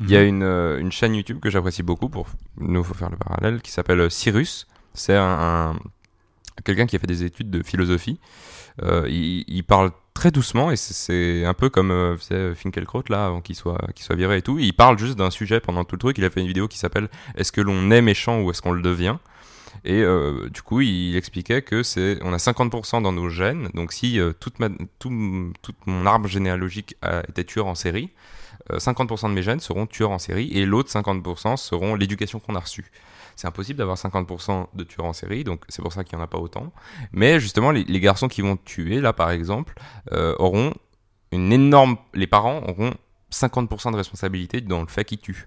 Il 0.00 0.10
y 0.10 0.16
a 0.16 0.20
Mhm. 0.22 0.28
une, 0.28 0.42
euh, 0.44 0.78
une 0.78 0.92
chaîne 0.92 1.14
YouTube 1.14 1.40
que 1.40 1.50
j'apprécie 1.50 1.82
beaucoup 1.82 2.08
pour 2.08 2.28
nous 2.56 2.84
faut 2.84 2.94
faire 2.94 3.10
le 3.10 3.16
parallèle 3.16 3.60
qui 3.62 3.72
s'appelle 3.72 3.98
euh, 4.00 4.08
Cyrus. 4.08 4.68
C'est 4.94 5.16
un, 5.16 5.72
un- 5.72 5.76
quelqu'un 6.64 6.86
qui 6.86 6.94
a 6.94 7.00
fait 7.00 7.08
des 7.08 7.24
études 7.24 7.50
de 7.50 7.62
philosophie. 7.64 8.20
Euh, 8.84 9.06
il, 9.08 9.44
il 9.48 9.64
parle 9.64 9.90
très 10.18 10.32
doucement 10.32 10.72
et 10.72 10.76
c'est- 10.76 11.44
un 11.44 11.54
peu 11.54 11.68
comme 11.70 11.92
euh, 11.92 12.16
Finkielkraut 12.56 13.04
là 13.08 13.26
avant 13.26 13.40
qu'il 13.40 13.54
soit 13.54 13.78
qu'il 13.94 14.04
soit 14.04 14.16
viré 14.16 14.38
et 14.38 14.42
tout. 14.42 14.58
Il 14.58 14.72
parle 14.72 14.98
juste 14.98 15.16
d'un 15.16 15.30
sujet 15.30 15.60
pendant 15.60 15.84
tout 15.84 15.94
le 15.94 16.00
truc. 16.00 16.18
Il 16.18 16.24
a 16.24 16.30
fait 16.30 16.40
une 16.40 16.48
vidéo 16.48 16.66
qui 16.66 16.76
s'appelle 16.76 17.08
Est-ce 17.36 17.52
que 17.52 17.60
l'on 17.60 17.90
est 17.92 18.02
méchant 18.02 18.40
ou 18.40 18.50
est-ce 18.50 18.60
qu'on 18.60 18.72
le 18.72 18.82
devient? 18.82 19.16
Et 19.84 20.02
euh, 20.02 20.48
du 20.48 20.60
coup, 20.62 20.80
il 20.80 21.14
expliquait 21.16 21.62
que 21.62 21.84
c'est, 21.84 22.18
on 22.22 22.32
a 22.32 22.38
50% 22.38 23.00
dans 23.00 23.12
nos 23.12 23.28
gènes. 23.28 23.68
Donc, 23.74 23.92
si 23.92 24.18
euh, 24.18 24.32
toute, 24.40 24.58
ma, 24.58 24.70
tout, 24.98 25.52
tout 25.62 25.72
mon 25.86 26.04
arbre 26.04 26.26
généalogique 26.26 26.96
a 27.00 27.20
été 27.28 27.44
tueur 27.44 27.66
en 27.66 27.76
série, 27.76 28.10
50% 28.72 29.28
de 29.28 29.34
mes 29.34 29.42
gènes 29.42 29.60
seront 29.60 29.86
tueurs 29.86 30.10
en 30.10 30.18
série 30.18 30.50
et 30.52 30.66
l'autre 30.66 30.90
50% 30.90 31.56
seront 31.56 31.94
l'éducation 31.94 32.38
qu'on 32.40 32.54
a 32.54 32.60
reçue. 32.60 32.90
C'est 33.36 33.46
impossible 33.46 33.78
d'avoir 33.78 33.96
50% 33.96 34.66
de 34.74 34.84
tueurs 34.84 35.06
en 35.06 35.12
série, 35.12 35.44
donc 35.44 35.62
c'est 35.68 35.80
pour 35.82 35.92
ça 35.92 36.02
qu'il 36.04 36.16
n'y 36.16 36.22
en 36.22 36.24
a 36.24 36.28
pas 36.28 36.38
autant. 36.38 36.72
Mais 37.12 37.38
justement, 37.40 37.70
les, 37.70 37.84
les 37.84 38.00
garçons 38.00 38.28
qui 38.28 38.42
vont 38.42 38.56
tuer, 38.56 39.00
là 39.00 39.12
par 39.12 39.30
exemple, 39.30 39.74
euh, 40.12 40.34
auront 40.38 40.74
une 41.32 41.52
énorme. 41.52 41.96
Les 42.14 42.26
parents 42.26 42.62
auront 42.66 42.92
50% 43.32 43.92
de 43.92 43.96
responsabilité 43.96 44.60
dans 44.60 44.80
le 44.80 44.88
fait 44.88 45.04
qu'ils 45.04 45.18
tuent. 45.20 45.46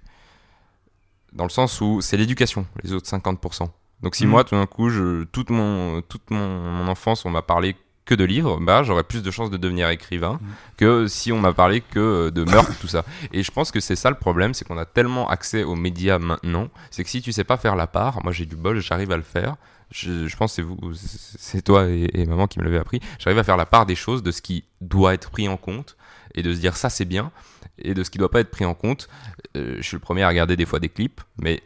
Dans 1.33 1.43
le 1.43 1.49
sens 1.49 1.81
où 1.81 2.01
c'est 2.01 2.17
l'éducation, 2.17 2.65
les 2.83 2.93
autres 2.93 3.07
50%. 3.07 3.69
Donc 4.01 4.15
si 4.15 4.23
Mhm. 4.25 4.31
moi, 4.31 4.43
tout 4.43 4.55
d'un 4.55 4.65
coup, 4.65 4.89
je, 4.89 5.23
toute, 5.25 5.49
mon, 5.49 6.01
toute 6.01 6.29
mon, 6.31 6.47
mon 6.71 6.87
enfance, 6.87 7.25
on 7.25 7.29
m'a 7.29 7.41
parlé 7.41 7.75
que 8.05 8.15
de 8.15 8.23
livres, 8.23 8.59
bah, 8.61 8.83
j'aurais 8.83 9.03
plus 9.03 9.21
de 9.21 9.29
chances 9.31 9.49
de 9.51 9.57
devenir 9.57 9.89
écrivain 9.89 10.39
Mhm. 10.41 10.49
que 10.77 11.07
si 11.07 11.31
on 11.31 11.39
m'a 11.39 11.53
parlé 11.53 11.81
que 11.81 11.99
euh, 11.99 12.31
de 12.31 12.43
meurtre, 12.43 12.73
tout 12.79 12.87
ça. 12.87 13.05
Et 13.31 13.43
je 13.43 13.51
pense 13.51 13.71
que 13.71 13.79
c'est 13.79 13.95
ça 13.95 14.09
le 14.09 14.15
problème, 14.17 14.53
c'est 14.53 14.65
qu'on 14.65 14.77
a 14.77 14.85
tellement 14.85 15.29
accès 15.29 15.63
aux 15.63 15.75
médias 15.75 16.17
maintenant, 16.19 16.69
c'est 16.89 17.03
que 17.03 17.09
si 17.09 17.21
tu 17.21 17.31
sais 17.31 17.43
pas 17.43 17.57
faire 17.57 17.75
la 17.75 17.87
part, 17.87 18.23
moi 18.23 18.31
j'ai 18.33 18.45
du 18.45 18.55
bol, 18.55 18.79
j'arrive 18.79 19.11
à 19.11 19.17
le 19.17 19.23
faire. 19.23 19.55
Je, 19.91 20.27
je 20.27 20.35
pense 20.37 20.51
que 20.51 20.55
c'est 20.55 20.61
vous, 20.61 20.77
c'est 20.95 21.61
toi 21.63 21.87
et, 21.89 22.09
et 22.13 22.25
maman 22.25 22.47
qui 22.47 22.59
me 22.59 22.63
l'avez 22.63 22.77
appris. 22.77 23.01
J'arrive 23.19 23.39
à 23.39 23.43
faire 23.43 23.57
la 23.57 23.65
part 23.65 23.85
des 23.85 23.95
choses, 23.95 24.23
de 24.23 24.31
ce 24.31 24.41
qui 24.41 24.63
doit 24.79 25.13
être 25.13 25.29
pris 25.31 25.47
en 25.49 25.57
compte 25.57 25.97
et 26.33 26.43
de 26.43 26.53
se 26.53 26.59
dire 26.59 26.77
ça 26.77 26.89
c'est 26.89 27.03
bien 27.05 27.31
et 27.77 27.93
de 27.93 28.03
ce 28.03 28.09
qui 28.09 28.17
doit 28.17 28.31
pas 28.31 28.39
être 28.39 28.51
pris 28.51 28.63
en 28.65 28.73
compte. 28.73 29.09
Euh, 29.57 29.75
je 29.77 29.81
suis 29.83 29.95
le 29.95 29.99
premier 30.01 30.23
à 30.23 30.29
regarder 30.29 30.55
des 30.55 30.65
fois 30.65 30.79
des 30.79 30.87
clips, 30.89 31.19
mais 31.41 31.61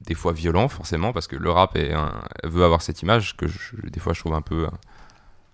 des 0.00 0.14
fois 0.14 0.32
violents 0.32 0.68
forcément 0.68 1.12
parce 1.12 1.26
que 1.26 1.36
le 1.36 1.50
rap 1.50 1.76
est 1.76 1.92
un- 1.92 2.22
veut 2.44 2.64
avoir 2.64 2.80
cette 2.82 3.02
image 3.02 3.36
que 3.36 3.46
je- 3.46 3.76
des 3.84 4.00
fois 4.00 4.14
je 4.14 4.20
trouve 4.20 4.34
un 4.34 4.42
peu 4.42 4.64
un 4.64 4.72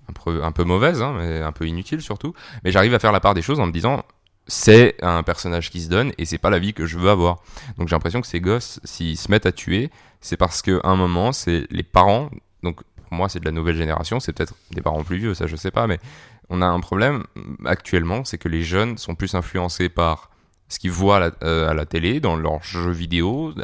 un 0.08 0.52
peu 0.52 0.64
mauvaise, 0.64 1.02
hein, 1.02 1.14
mais 1.16 1.40
un 1.40 1.52
peu 1.52 1.66
inutile 1.66 2.02
surtout. 2.02 2.34
Mais 2.64 2.72
j'arrive 2.72 2.94
à 2.94 2.98
faire 2.98 3.12
la 3.12 3.20
part 3.20 3.34
des 3.34 3.42
choses 3.42 3.60
en 3.60 3.66
me 3.66 3.72
disant 3.72 4.04
c'est 4.46 4.96
un 5.02 5.22
personnage 5.22 5.70
qui 5.70 5.80
se 5.80 5.88
donne 5.88 6.12
et 6.18 6.24
c'est 6.24 6.38
pas 6.38 6.50
la 6.50 6.58
vie 6.58 6.74
que 6.74 6.86
je 6.86 6.98
veux 6.98 7.10
avoir. 7.10 7.42
Donc 7.78 7.88
j'ai 7.88 7.94
l'impression 7.94 8.20
que 8.20 8.26
ces 8.26 8.40
gosses, 8.40 8.80
s'ils 8.84 9.16
se 9.16 9.30
mettent 9.30 9.46
à 9.46 9.52
tuer, 9.52 9.90
c'est 10.20 10.36
parce 10.36 10.62
qu'à 10.62 10.80
un 10.84 10.96
moment, 10.96 11.32
c'est 11.32 11.66
les 11.70 11.82
parents. 11.82 12.30
Donc 12.62 12.80
pour 13.08 13.14
moi, 13.14 13.28
c'est 13.28 13.40
de 13.40 13.44
la 13.44 13.52
nouvelle 13.52 13.76
génération, 13.76 14.20
c'est 14.20 14.32
peut-être 14.32 14.54
des 14.70 14.80
parents 14.80 15.04
plus 15.04 15.18
vieux, 15.18 15.34
ça 15.34 15.46
je 15.46 15.56
sais 15.56 15.70
pas, 15.70 15.86
mais 15.86 16.00
on 16.48 16.60
a 16.62 16.66
un 16.66 16.80
problème 16.80 17.24
mm, 17.34 17.66
actuellement, 17.66 18.24
c'est 18.24 18.38
que 18.38 18.48
les 18.48 18.62
jeunes 18.62 18.98
sont 18.98 19.14
plus 19.14 19.34
influencés 19.34 19.88
par 19.88 20.30
ce 20.68 20.78
qu'ils 20.78 20.90
voient 20.90 21.16
à 21.16 21.20
la, 21.20 21.32
euh, 21.44 21.84
télé, 21.84 22.18
dans 22.20 22.34
leurs 22.34 22.62
jeux 22.62 22.90
vidéo, 22.90 23.54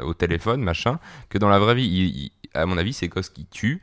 au 0.00 0.14
téléphone, 0.14 0.62
machin, 0.62 0.98
que 1.28 1.36
dans 1.36 1.50
la 1.50 1.58
vraie 1.58 1.74
vie. 1.74 2.32
À 2.54 2.64
mon 2.64 2.78
avis, 2.78 2.94
ces 2.94 3.08
gosses 3.08 3.28
qui 3.28 3.44
tuent, 3.44 3.82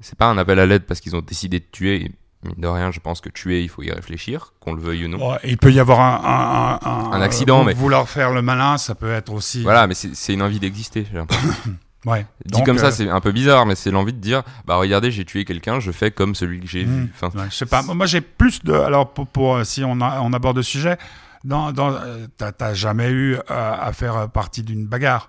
c'est 0.00 0.18
pas 0.18 0.26
un 0.26 0.38
appel 0.38 0.58
à 0.58 0.66
l'aide 0.66 0.84
parce 0.84 1.00
qu'ils 1.00 1.14
ont 1.16 1.20
décidé 1.22 1.60
de 1.60 1.64
tuer. 1.70 1.96
Et 2.06 2.12
mine 2.44 2.54
de 2.58 2.66
rien, 2.66 2.90
je 2.90 2.98
pense 3.00 3.20
que 3.20 3.28
tuer, 3.28 3.62
il 3.62 3.68
faut 3.68 3.82
y 3.82 3.90
réfléchir, 3.92 4.52
qu'on 4.60 4.72
le 4.74 4.80
veuille 4.82 5.04
ou 5.04 5.08
non. 5.08 5.36
Il 5.44 5.58
peut 5.58 5.72
y 5.72 5.78
avoir 5.78 6.00
un, 6.00 6.78
un, 6.82 6.88
un, 6.90 7.12
Un 7.12 7.20
accident, 7.22 7.60
euh, 7.60 7.64
mais- 7.66 7.74
Vouloir 7.74 8.08
faire 8.08 8.32
le 8.32 8.42
malin, 8.42 8.78
ça 8.78 8.94
peut 8.96 9.12
être 9.12 9.32
aussi. 9.32 9.62
Voilà, 9.62 9.86
mais 9.86 9.94
c'est 9.94 10.32
une 10.32 10.42
envie 10.42 10.58
d'exister. 10.60 11.06
Ouais. 12.04 12.26
Dit 12.44 12.54
Donc, 12.58 12.66
comme 12.66 12.78
ça, 12.78 12.86
euh, 12.86 12.90
c'est 12.90 13.08
un 13.08 13.20
peu 13.20 13.30
bizarre, 13.30 13.64
mais 13.64 13.76
c'est 13.76 13.92
l'envie 13.92 14.12
de 14.12 14.18
dire, 14.18 14.42
bah 14.66 14.74
regardez, 14.74 15.12
j'ai 15.12 15.24
tué 15.24 15.44
quelqu'un, 15.44 15.78
je 15.78 15.92
fais 15.92 16.10
comme 16.10 16.34
celui 16.34 16.58
que 16.58 16.66
j'ai 16.66 16.84
Hmm. 16.84 17.04
vu. 17.04 17.12
Enfin, 17.14 17.28
Ouais, 17.38 17.46
je 17.48 17.54
sais 17.54 17.64
pas. 17.66 17.82
Moi, 17.82 18.06
j'ai 18.06 18.20
plus 18.20 18.60
de. 18.64 18.72
Alors, 18.72 19.12
pour, 19.12 19.28
pour, 19.28 19.54
euh, 19.54 19.62
si 19.62 19.84
on, 19.84 20.00
a- 20.00 20.18
on 20.20 20.32
aborde 20.32 20.56
le 20.56 20.64
sujet, 20.64 20.98
dans, 21.44 21.70
dans, 21.70 21.92
euh, 21.92 22.26
t'as 22.36 22.74
jamais 22.74 23.08
eu 23.08 23.36
à 23.48 23.92
faire 23.92 24.28
partie 24.30 24.64
d'une 24.64 24.84
bagarre. 24.88 25.28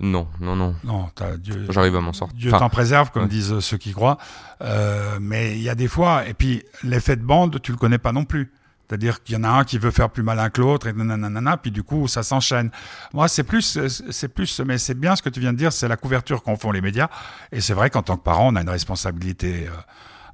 Non, 0.00 0.26
non, 0.40 0.56
non. 0.56 0.74
Non, 0.82 1.08
Dieu. 1.38 1.66
J'arrive 1.70 1.94
à 1.96 2.00
m'en 2.00 2.12
sortir. 2.12 2.36
Dieu 2.36 2.50
Enfin, 2.50 2.58
t'en 2.58 2.68
préserve, 2.68 3.10
comme 3.10 3.24
ouais. 3.24 3.28
disent 3.28 3.60
ceux 3.60 3.76
qui 3.76 3.92
croient. 3.92 4.18
Euh, 4.60 5.18
mais 5.20 5.52
il 5.52 5.62
y 5.62 5.68
a 5.68 5.74
des 5.74 5.88
fois, 5.88 6.26
et 6.26 6.34
puis 6.34 6.64
l'effet 6.82 7.16
de 7.16 7.22
bande, 7.22 7.60
tu 7.62 7.70
le 7.70 7.78
connais 7.78 7.98
pas 7.98 8.12
non 8.12 8.24
plus. 8.24 8.52
C'est-à-dire 8.88 9.22
qu'il 9.22 9.34
y 9.34 9.38
en 9.38 9.44
a 9.44 9.48
un 9.48 9.64
qui 9.64 9.78
veut 9.78 9.90
faire 9.90 10.10
plus 10.10 10.22
malin 10.22 10.50
que 10.50 10.60
l'autre, 10.60 10.88
et 10.88 10.92
nanana, 10.92 11.56
puis 11.56 11.70
du 11.70 11.82
coup, 11.82 12.06
ça 12.06 12.22
s'enchaîne. 12.22 12.70
Moi, 13.14 13.28
c'est 13.28 13.44
plus, 13.44 13.78
c'est 13.88 14.28
plus, 14.28 14.60
mais 14.60 14.76
c'est 14.78 14.94
bien 14.94 15.16
ce 15.16 15.22
que 15.22 15.30
tu 15.30 15.40
viens 15.40 15.52
de 15.52 15.58
dire, 15.58 15.72
c'est 15.72 15.88
la 15.88 15.96
couverture 15.96 16.42
qu'en 16.42 16.56
font 16.56 16.70
les 16.70 16.82
médias. 16.82 17.08
Et 17.50 17.60
c'est 17.60 17.72
vrai 17.72 17.88
qu'en 17.88 18.02
tant 18.02 18.16
que 18.16 18.22
parent, 18.22 18.52
on 18.52 18.56
a 18.56 18.60
une 18.60 18.68
responsabilité 18.68 19.68
euh, 19.68 19.70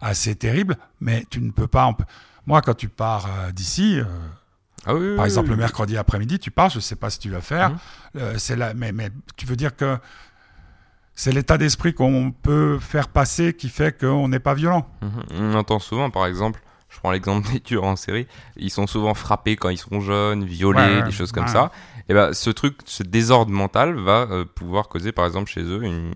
assez 0.01 0.35
terrible, 0.35 0.77
mais 1.01 1.25
tu 1.31 1.41
ne 1.41 1.53
peux 1.53 1.69
pas. 1.69 1.95
Moi, 2.47 2.61
quand 2.63 2.75
tu 2.75 2.89
pars 2.89 3.27
euh, 3.27 3.53
d'ici, 3.53 4.01
ah 4.87 4.95
oui, 4.95 5.15
par 5.17 5.25
oui, 5.25 5.29
exemple, 5.31 5.49
oui. 5.49 5.55
le 5.55 5.61
mercredi 5.61 5.97
après-midi, 5.97 6.39
tu 6.39 6.51
pars, 6.51 6.71
je 6.71 6.81
sais 6.81 6.97
pas 6.97 7.11
ce 7.11 7.19
que 7.19 7.23
tu 7.23 7.31
vas 7.31 7.41
faire. 7.41 7.71
Mhm. 7.71 7.79
Euh, 8.17 8.35
c'est 8.39 8.57
là, 8.57 8.73
mais, 8.75 8.93
mais 8.93 9.11
tu 9.37 9.47
veux 9.47 9.57
dire 9.57 9.77
que 9.77 9.99
c'est 11.15 11.33
l'état 11.33 11.59
d'esprit 11.59 11.93
qu'on 11.93 12.33
peut 12.33 12.79
faire 12.79 13.09
passer 13.09 13.53
qui 13.53 13.69
fait 13.69 13.99
qu'on 13.99 14.29
n'est 14.29 14.39
pas 14.39 14.55
violent. 14.55 14.89
Mhm. 15.03 15.23
On 15.39 15.55
entend 15.55 15.79
souvent, 15.79 16.11
par 16.11 16.27
exemple, 16.27 16.61
je 16.89 16.99
prends 16.99 17.11
l'exemple 17.11 17.51
des 17.53 17.61
tueurs 17.61 17.85
en 17.85 17.97
série, 17.97 18.27
ils 18.57 18.71
sont 18.71 18.87
souvent 18.87 19.15
frappés 19.15 19.57
quand 19.57 19.69
ils 19.69 19.79
sont 19.79 20.01
jeunes, 20.01 20.45
violés, 20.45 20.81
Ouais, 20.81 21.03
des 21.03 21.13
choses 21.13 21.33
comme 21.33 21.45
ouais. 21.45 21.51
ça. 21.51 21.71
Et 22.09 22.15
ben, 22.15 22.33
ce 22.33 22.51
truc, 22.51 22.79
ce 22.87 23.03
désordre 23.03 23.53
mental 23.53 23.95
va 23.95 24.27
euh, 24.31 24.45
pouvoir 24.45 24.89
causer, 24.89 25.13
par 25.13 25.27
exemple, 25.27 25.51
chez 25.51 25.63
eux 25.63 25.83
une 25.85 26.13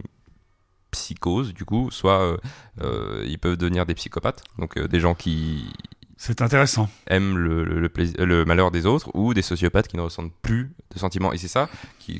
psychose, 0.90 1.53
du 1.55 1.64
coup, 1.64 1.90
soit 1.90 2.37
euh, 2.81 3.24
ils 3.27 3.38
peuvent 3.38 3.57
devenir 3.57 3.85
des 3.85 3.94
psychopathes, 3.94 4.42
donc 4.59 4.79
des 4.79 5.00
gens 5.00 5.14
qui 5.14 5.72
C'est 6.16 6.42
intéressant. 6.42 6.88
aiment 7.07 7.37
le, 7.37 8.44
malheur 8.44 8.70
des 8.70 8.87
autres, 8.87 9.11
ou 9.14 9.35
des 9.35 9.42
sociopathes 9.42 9.88
qui 9.88 9.96
ne 9.96 10.03
ressentent 10.03 10.33
plus 10.42 10.72
de 10.92 10.98
sentiments. 10.98 11.33
Et 11.33 11.38
c'est 11.38 11.48
ça 11.48 11.68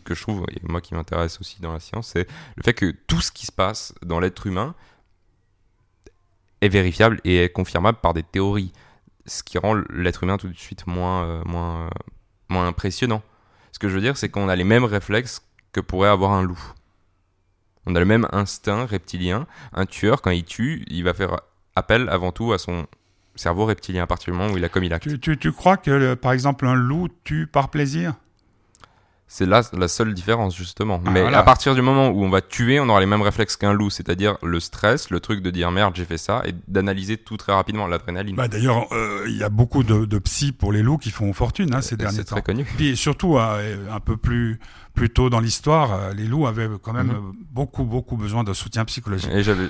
que 0.05 0.15
je 0.15 0.23
trouve, 0.23 0.45
et 0.51 0.61
moi 0.67 0.81
qui 0.81 0.95
m'intéresse 0.95 1.41
aussi 1.41 1.61
dans 1.61 1.73
la 1.73 1.81
science, 1.81 2.09
c'est 2.09 2.27
le 2.57 2.63
fait 2.63 2.75
que 2.75 2.91
tout 3.07 3.21
ce 3.21 3.31
qui 3.31 3.47
se 3.47 3.53
passe 3.53 3.95
dans 4.05 4.21
l'être 4.21 4.47
humain 4.47 4.75
est 6.61 6.69
vérifiable 6.69 7.21
et 7.25 7.45
est 7.45 7.51
confirmable 7.51 7.99
par 8.01 8.15
des 8.15 8.23
théories, 8.23 8.73
ce 9.27 9.43
qui 9.43 9.59
rend 9.59 9.75
l'être 9.91 10.25
humain 10.25 10.39
tout 10.39 10.49
de 10.49 10.57
suite 10.57 10.87
moins, 10.87 11.25
euh, 11.25 11.43
moins, 11.45 11.87
euh, 11.87 11.91
moins 12.49 12.67
impressionnant. 12.67 13.23
Ce 13.73 13.79
que 13.79 13.89
je 13.89 13.95
veux 13.95 14.01
dire, 14.01 14.17
c'est 14.17 14.29
qu'on 14.29 14.49
a 14.49 14.57
les 14.57 14.65
mêmes 14.65 14.85
réflexes 14.85 15.43
que 15.73 15.81
pourrait 15.81 16.09
avoir 16.09 16.33
un 16.33 16.43
loup. 16.43 16.61
On 17.87 17.95
a 17.95 17.99
le 17.99 18.07
même 18.07 18.27
instinct 18.33 18.87
reptilien. 18.87 19.47
Un 19.73 19.85
tueur, 19.85 20.23
quand 20.23 20.31
il 20.31 20.45
tue, 20.45 20.85
il 20.89 21.05
va 21.05 21.13
faire 21.13 21.41
appel 21.77 22.09
avant 22.09 22.33
tout 22.33 22.53
à 22.53 22.59
son 22.59 22.87
cerveau 23.37 23.67
reptilien 23.67 24.03
à 24.03 24.07
partir 24.07 24.33
du 24.33 24.39
moment 24.39 24.53
où 24.53 24.57
il 24.57 24.65
a 24.65 24.69
commis 24.69 24.89
l'acte. 24.89 25.09
Tu, 25.09 25.19
tu, 25.19 25.37
tu 25.39 25.53
crois 25.53 25.77
que, 25.77 25.91
le- 25.91 26.17
par 26.17 26.33
exemple, 26.33 26.67
un 26.67 26.75
loup 26.75 27.09
tue 27.25 27.47
par 27.47 27.69
plaisir? 27.71 28.15
C'est 29.27 29.47
là 29.47 29.63
la 29.73 29.89
seule 29.89 30.15
différence, 30.15 30.55
justement. 30.55 31.01
Ah, 31.05 31.11
Mais 31.11 31.23
voilà. 31.23 31.39
à 31.39 31.43
partir 31.43 31.75
du 31.75 31.83
moment 31.83 32.09
où 32.11 32.23
on 32.23 32.29
va 32.29 32.41
tuer, 32.41 32.79
on 32.79 32.89
aura 32.89 33.01
les 33.01 33.07
mêmes 33.07 33.23
réflexes 33.23 33.57
qu'un 33.57 33.73
loup, 33.73 33.91
c'est-à-dire 33.91 34.37
le 34.43 34.61
stress, 34.61 35.11
le 35.11 35.19
truc 35.19 35.41
de 35.43 35.51
dire 35.51 35.73
merde, 35.73 35.95
j'ai 35.97 36.05
fait 36.05 36.19
ça, 36.19 36.43
et 36.45 36.55
d'analyser 36.69 37.17
tout 37.17 37.37
très 37.37 37.53
rapidement, 37.53 37.87
l'adrénaline. 37.89 38.37
bah, 38.37 38.47
D'ailleurs, 38.47 38.87
euh, 38.93 39.25
il 39.27 39.37
y 39.37 39.43
a 39.43 39.49
beaucoup 39.49 39.83
de, 39.83 40.05
de 40.05 40.19
psys 40.19 40.53
pour 40.53 40.73
les 40.73 40.83
loups 40.83 40.99
qui 40.99 41.11
font 41.11 41.33
fortune 41.33 41.75
hein, 41.75 41.81
ces 41.81 41.97
derniers 41.97 42.19
c'est 42.19 42.25
temps. 42.25 42.37
très 42.37 42.43
connu. 42.43 42.65
Puis 42.77 42.97
surtout, 42.97 43.39
euh, 43.39 43.91
un 43.91 43.99
peu 43.99 44.17
plus, 44.17 44.61
plus 44.95 45.11
tôt 45.11 45.31
dans 45.31 45.41
l'histoire, 45.41 45.95
euh, 45.95 46.13
les 46.13 46.27
loups 46.29 46.47
avaient 46.47 46.69
quand 46.81 46.93
même 46.93 47.09
Mhm. 47.09 47.33
beaucoup, 47.51 47.85
beaucoup 47.85 48.17
besoin 48.17 48.45
de 48.45 48.53
soutien 48.53 48.85
psychologique. 48.85 49.31
Et 49.33 49.43
j'avais, 49.43 49.67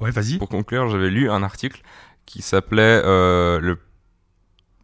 Ouais, 0.00 0.10
vas-y. 0.10 0.38
pour 0.38 0.48
conclure, 0.48 0.88
j'avais 0.88 1.10
lu 1.10 1.30
un 1.30 1.42
article 1.44 1.82
qui 2.26 2.42
s'appelait 2.42 3.00
euh, 3.04 3.60
le... 3.60 3.78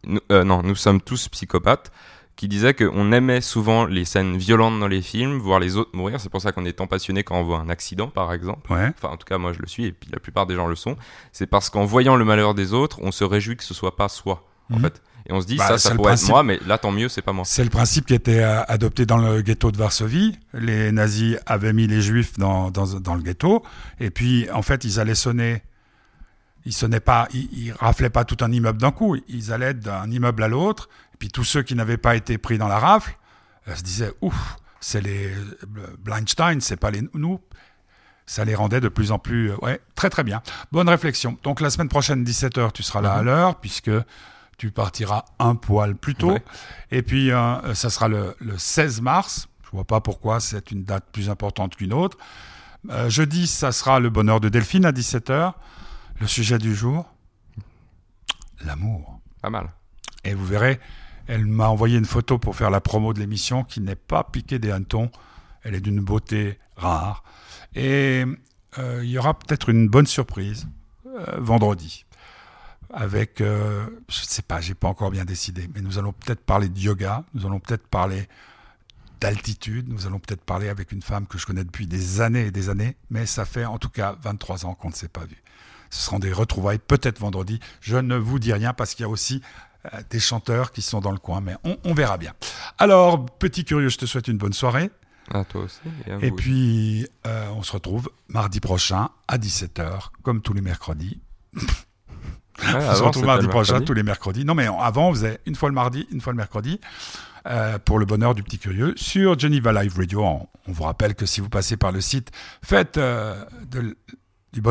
nous- 0.05 0.19
euh, 0.31 0.43
non, 0.43 0.63
nous 0.63 0.75
sommes 0.75 1.01
tous 1.01 1.27
psychopathes, 1.29 1.91
qui 2.35 2.47
disait 2.47 2.73
qu'on 2.73 3.11
aimait 3.11 3.41
souvent 3.41 3.85
les 3.85 4.05
scènes 4.05 4.37
violentes 4.37 4.79
dans 4.79 4.87
les 4.87 5.03
films, 5.03 5.37
voir 5.37 5.59
les 5.59 5.75
autres 5.77 5.91
mourir. 5.93 6.19
C'est 6.19 6.29
pour 6.29 6.41
ça 6.41 6.51
qu'on 6.51 6.65
est 6.65 6.73
tant 6.73 6.87
passionné 6.87 7.23
quand 7.23 7.35
on 7.39 7.43
voit 7.43 7.59
un 7.59 7.69
accident, 7.69 8.07
par 8.07 8.33
exemple. 8.33 8.71
Ouais. 8.73 8.89
Enfin, 8.97 9.09
en 9.13 9.17
tout 9.17 9.25
cas, 9.25 9.37
moi 9.37 9.53
je 9.53 9.59
le 9.59 9.67
suis, 9.67 9.85
et 9.85 9.91
puis 9.91 10.09
la 10.11 10.19
plupart 10.19 10.47
des 10.47 10.55
gens 10.55 10.65
le 10.67 10.75
sont. 10.75 10.97
C'est 11.31 11.45
parce 11.45 11.69
qu'en 11.69 11.85
voyant 11.85 12.15
le 12.15 12.25
malheur 12.25 12.55
des 12.55 12.73
autres, 12.73 12.97
on 13.03 13.11
se 13.11 13.23
réjouit 13.23 13.55
que 13.55 13.63
ce 13.63 13.75
soit 13.75 13.95
pas 13.95 14.09
soi, 14.09 14.43
en 14.71 14.77
Mhm. 14.77 14.81
fait. 14.81 15.01
Et 15.29 15.31
on 15.31 15.39
se 15.39 15.45
dit, 15.47 15.55
Bah, 15.55 15.67
ça, 15.67 15.77
ça 15.77 15.95
pourrait 15.95 16.09
principe. 16.09 16.25
être 16.29 16.33
moi, 16.33 16.43
mais 16.43 16.59
là, 16.65 16.77
tant 16.77 16.91
mieux, 16.91 17.07
c'est 17.07 17.21
pas 17.21 17.31
moi. 17.31 17.45
C'est 17.45 17.63
le 17.63 17.69
principe 17.69 18.07
qui 18.07 18.13
était 18.13 18.41
euh, 18.43 18.61
adopté 18.63 19.05
dans 19.05 19.17
le 19.17 19.41
ghetto 19.41 19.71
de 19.71 19.77
Varsovie. 19.77 20.37
Les 20.53 20.91
nazis 20.91 21.37
avaient 21.45 21.71
mis 21.71 21.87
les 21.87 22.01
juifs 22.01 22.37
dans, 22.37 22.71
dans, 22.71 22.99
dans 22.99 23.15
le 23.15 23.21
ghetto. 23.21 23.63
Et 24.01 24.09
puis, 24.09 24.49
en 24.51 24.61
fait, 24.63 24.83
ils 24.83 24.99
allaient 24.99 25.15
sonner. 25.15 25.61
Ils 26.65 26.73
sonnaient 26.73 26.99
pas, 26.99 27.27
ils, 27.33 27.49
ils 27.51 27.71
raflaient 27.73 28.09
pas 28.09 28.23
tout 28.25 28.37
un 28.41 28.51
immeuble 28.51 28.79
d'un 28.79 28.91
coup. 28.91 29.17
Ils 29.27 29.51
allaient 29.51 29.73
d'un 29.73 30.09
immeuble 30.09 30.43
à 30.43 30.47
l'autre. 30.47 30.89
Et 31.13 31.17
puis, 31.17 31.29
tous 31.29 31.43
ceux 31.43 31.63
qui 31.63 31.75
n'avaient 31.75 31.97
pas 31.97 32.15
été 32.15 32.37
pris 32.37 32.57
dans 32.57 32.67
la 32.67 32.79
rafle 32.79 33.17
euh, 33.67 33.75
se 33.75 33.83
disaient 33.83 34.11
Ouf, 34.21 34.55
c'est 34.79 35.01
les 35.01 35.27
euh, 35.27 35.95
Blindstein, 35.99 36.59
c'est 36.61 36.77
pas 36.77 36.91
les 36.91 37.01
nous. 37.13 37.39
Ça 38.25 38.45
les 38.45 38.55
rendait 38.55 38.79
de 38.79 38.87
plus 38.87 39.11
en 39.11 39.19
plus. 39.19 39.51
euh, 39.51 39.55
ouais, 39.61 39.81
très 39.95 40.09
très 40.09 40.23
bien. 40.23 40.41
Bonne 40.71 40.87
réflexion. 40.87 41.37
Donc, 41.43 41.59
la 41.59 41.69
semaine 41.69 41.89
prochaine, 41.89 42.23
17h, 42.23 42.71
tu 42.71 42.81
seras 42.83 43.01
là 43.01 43.13
à 43.13 43.21
l'heure, 43.23 43.59
puisque 43.59 43.91
tu 44.57 44.71
partiras 44.71 45.25
un 45.39 45.55
poil 45.55 45.95
plus 45.95 46.15
tôt. 46.15 46.31
Ouais. 46.33 46.43
Et 46.91 47.01
puis, 47.01 47.31
euh, 47.31 47.73
ça 47.73 47.89
sera 47.89 48.07
le, 48.07 48.35
le 48.39 48.57
16 48.57 49.01
mars. 49.01 49.47
Je 49.65 49.71
vois 49.71 49.83
pas 49.83 49.99
pourquoi 49.99 50.39
c'est 50.39 50.71
une 50.71 50.83
date 50.85 51.05
plus 51.11 51.29
importante 51.29 51.75
qu'une 51.75 51.91
autre. 51.93 52.17
Euh, 52.89 53.09
jeudi, 53.09 53.47
ça 53.47 53.71
sera 53.71 53.99
le 53.99 54.09
bonheur 54.09 54.39
de 54.39 54.47
Delphine 54.49 54.85
à 54.85 54.91
17h. 54.91 55.53
Le 56.19 56.27
sujet 56.27 56.57
du 56.57 56.75
jour, 56.75 57.05
l'amour. 58.65 59.19
Pas 59.41 59.49
mal. 59.49 59.71
Et 60.23 60.33
vous 60.33 60.45
verrez, 60.45 60.79
elle 61.27 61.45
m'a 61.45 61.67
envoyé 61.67 61.97
une 61.97 62.05
photo 62.05 62.37
pour 62.37 62.55
faire 62.55 62.69
la 62.69 62.81
promo 62.81 63.13
de 63.13 63.19
l'émission 63.19 63.63
qui 63.63 63.81
n'est 63.81 63.95
pas 63.95 64.23
piquée 64.23 64.59
des 64.59 64.71
hannetons. 64.71 65.11
Elle 65.63 65.75
est 65.75 65.81
d'une 65.81 65.99
beauté 65.99 66.59
rare. 66.75 67.23
Et 67.75 68.25
euh, 68.77 69.01
il 69.03 69.09
y 69.09 69.17
aura 69.17 69.37
peut-être 69.37 69.69
une 69.69 69.87
bonne 69.87 70.07
surprise 70.07 70.67
euh, 71.07 71.37
vendredi. 71.37 72.05
Avec, 72.93 73.41
euh, 73.41 73.85
je 74.07 74.21
ne 74.21 74.27
sais 74.27 74.41
pas, 74.41 74.61
j'ai 74.61 74.75
pas 74.75 74.87
encore 74.87 75.11
bien 75.11 75.25
décidé, 75.25 75.69
mais 75.73 75.81
nous 75.81 75.97
allons 75.97 76.13
peut-être 76.13 76.41
parler 76.41 76.69
de 76.69 76.79
yoga, 76.79 77.23
nous 77.33 77.45
allons 77.45 77.59
peut-être 77.59 77.87
parler 77.87 78.27
d'altitude, 79.19 79.89
nous 79.89 80.05
allons 80.05 80.19
peut-être 80.19 80.43
parler 80.43 80.69
avec 80.69 80.91
une 80.91 81.01
femme 81.01 81.25
que 81.25 81.37
je 81.37 81.45
connais 81.45 81.63
depuis 81.63 81.87
des 81.87 82.21
années 82.21 82.47
et 82.47 82.51
des 82.51 82.69
années, 82.69 82.95
mais 83.09 83.25
ça 83.25 83.45
fait 83.45 83.65
en 83.65 83.79
tout 83.79 83.89
cas 83.89 84.15
23 84.21 84.65
ans 84.65 84.75
qu'on 84.75 84.89
ne 84.89 84.93
s'est 84.93 85.07
pas 85.07 85.25
vu. 85.25 85.42
Ce 85.93 86.05
seront 86.07 86.17
des 86.19 86.33
retrouvailles 86.33 86.79
peut-être 86.79 87.19
vendredi. 87.19 87.59
Je 87.79 87.97
ne 87.97 88.15
vous 88.15 88.39
dis 88.39 88.51
rien 88.51 88.73
parce 88.73 88.95
qu'il 88.95 89.03
y 89.03 89.05
a 89.05 89.09
aussi 89.09 89.41
euh, 89.93 89.99
des 90.09 90.19
chanteurs 90.19 90.71
qui 90.71 90.81
sont 90.81 91.01
dans 91.01 91.11
le 91.11 91.19
coin, 91.19 91.39
mais 91.39 91.55
on, 91.63 91.77
on 91.83 91.93
verra 91.93 92.17
bien. 92.17 92.33
Alors, 92.79 93.25
petit 93.25 93.63
curieux, 93.63 93.89
je 93.89 93.97
te 93.99 94.05
souhaite 94.07 94.27
une 94.27 94.37
bonne 94.39 94.53
soirée. 94.53 94.89
À 95.31 95.43
toi 95.45 95.61
aussi. 95.63 95.79
Et, 96.07 96.11
à 96.11 96.17
Et 96.21 96.29
vous. 96.31 96.35
puis, 96.35 97.07
euh, 97.27 97.47
on 97.55 97.61
se 97.61 97.71
retrouve 97.73 98.09
mardi 98.27 98.59
prochain 98.59 99.09
à 99.27 99.37
17h, 99.37 100.09
comme 100.23 100.41
tous 100.41 100.53
les 100.53 100.61
mercredis. 100.61 101.21
Ouais, 101.55 101.61
on 102.75 102.95
se 102.95 103.03
retrouve 103.03 103.25
mardi 103.25 103.47
prochain, 103.47 103.73
mercredi. 103.73 103.85
tous 103.85 103.93
les 103.93 104.03
mercredis. 104.03 104.45
Non, 104.45 104.55
mais 104.55 104.65
avant, 104.79 105.09
on 105.09 105.13
faisait 105.13 105.39
une 105.45 105.55
fois 105.55 105.69
le 105.69 105.75
mardi, 105.75 106.07
une 106.11 106.21
fois 106.21 106.33
le 106.33 106.37
mercredi, 106.37 106.79
euh, 107.47 107.77
pour 107.77 107.99
le 107.99 108.05
bonheur 108.05 108.33
du 108.35 108.41
petit 108.41 108.57
curieux, 108.57 108.93
sur 108.97 109.37
Geneva 109.37 109.71
Live 109.83 109.95
Radio. 109.95 110.23
On, 110.23 110.47
on 110.67 110.71
vous 110.71 110.83
rappelle 110.83 111.13
que 111.13 111.25
si 111.25 111.39
vous 111.39 111.49
passez 111.49 111.77
par 111.77 111.91
le 111.91 112.01
site 112.01 112.31
faites 112.63 112.97
euh, 112.97 113.45
de, 113.69 113.95
du 114.53 114.61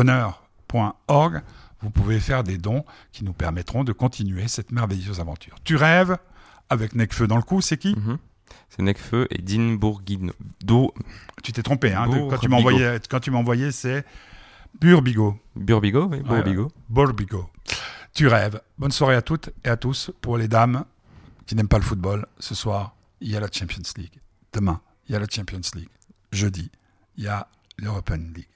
bonheur.org, 0.73 1.41
vous 1.81 1.89
pouvez 1.89 2.19
faire 2.19 2.43
des 2.43 2.57
dons 2.57 2.83
qui 3.11 3.23
nous 3.23 3.33
permettront 3.33 3.83
de 3.83 3.91
continuer 3.91 4.47
cette 4.47 4.71
merveilleuse 4.71 5.19
aventure. 5.19 5.55
Tu 5.63 5.75
rêves 5.75 6.17
avec 6.69 6.95
Necfeu 6.95 7.27
dans 7.27 7.37
le 7.37 7.43
cou, 7.43 7.61
c'est 7.61 7.77
qui 7.77 7.95
Mhm. 7.95 8.17
C'est 8.69 8.81
Necfeu 8.81 9.27
et 9.31 9.41
Dean 9.41 9.73
Bourguigno. 9.75 10.33
Tu 11.43 11.51
t'es 11.51 11.63
trompé, 11.63 11.93
hein, 11.93 12.07
quand 12.29 12.37
tu 12.37 12.53
envoyé, 12.53 12.97
quand 13.09 13.19
tu 13.19 13.31
m'as 13.31 13.37
envoyé, 13.39 13.71
c'est 13.71 14.05
Burbigo. 14.79 15.37
Burbigo, 15.55 16.05
oui, 16.05 16.17
Ouais, 16.17 16.23
Bourbigo. 16.23 16.71
Borbigo. 16.89 17.49
Tu 18.13 18.27
rêves. 18.27 18.61
Bonne 18.77 18.91
soirée 18.91 19.15
à 19.15 19.21
toutes 19.21 19.49
et 19.63 19.69
à 19.69 19.77
tous. 19.77 20.11
Pour 20.21 20.37
les 20.37 20.47
dames 20.47 20.85
qui 21.45 21.55
n'aiment 21.55 21.67
pas 21.67 21.77
le 21.77 21.83
football, 21.83 22.25
ce 22.39 22.55
soir, 22.55 22.95
il 23.21 23.29
y 23.29 23.35
a 23.35 23.39
la 23.39 23.47
Champions 23.51 23.81
League. 23.97 24.19
Demain, 24.53 24.81
il 25.07 25.13
y 25.13 25.15
a 25.15 25.19
la 25.19 25.27
Champions 25.29 25.61
League. 25.75 25.89
Jeudi, 26.31 26.71
il 27.17 27.23
y 27.23 27.27
a 27.27 27.47
l'European 27.77 28.17
League. 28.35 28.47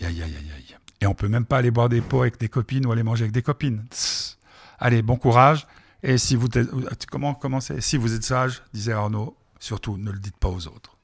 Aïe, 0.00 0.22
aïe, 0.22 0.22
aïe, 0.22 0.50
aïe. 0.56 0.76
Et 1.00 1.06
on 1.06 1.14
peut 1.14 1.28
même 1.28 1.44
pas 1.44 1.58
aller 1.58 1.70
boire 1.70 1.88
des 1.88 2.00
pots 2.00 2.22
avec 2.22 2.38
des 2.38 2.48
copines 2.48 2.86
ou 2.86 2.92
aller 2.92 3.02
manger 3.02 3.24
avec 3.24 3.32
des 3.32 3.42
copines. 3.42 3.84
Tss. 3.90 4.38
Allez, 4.78 5.02
bon 5.02 5.16
courage. 5.16 5.66
Et 6.02 6.18
si 6.18 6.36
vous, 6.36 6.46
êtes- 6.54 7.06
comment, 7.10 7.34
comment 7.34 7.60
c'est? 7.60 7.80
Si 7.80 7.96
vous 7.96 8.14
êtes 8.14 8.24
sage, 8.24 8.62
disait 8.72 8.92
Arnaud, 8.92 9.36
surtout 9.58 9.96
ne 9.96 10.10
le 10.10 10.18
dites 10.18 10.36
pas 10.36 10.48
aux 10.48 10.66
autres. 10.68 10.96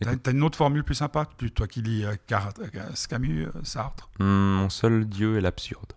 T'as 0.00 0.30
une 0.30 0.42
autre 0.44 0.56
formule 0.56 0.84
plus 0.84 0.94
sympa? 0.94 1.26
Toi 1.54 1.66
qui 1.66 1.82
lis 1.82 2.04
euh, 2.04 2.14
Car- 2.26 2.52
euh, 2.60 2.68
Camus, 3.08 3.46
euh, 3.46 3.50
Sartre? 3.64 4.08
Hmm, 4.20 4.24
mon 4.58 4.70
seul 4.70 5.06
dieu 5.06 5.36
est 5.36 5.40
l'absurde. 5.40 5.92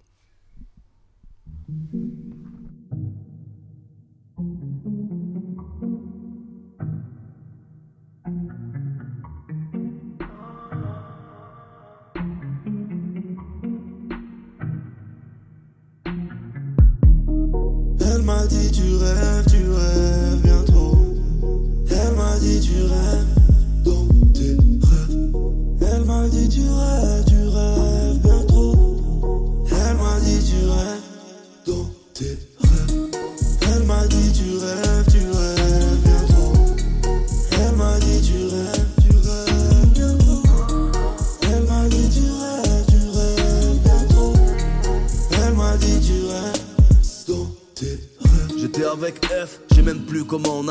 Elle 18.54 18.58
m'a 18.58 18.64
dit 18.64 19.50
tu 19.50 19.61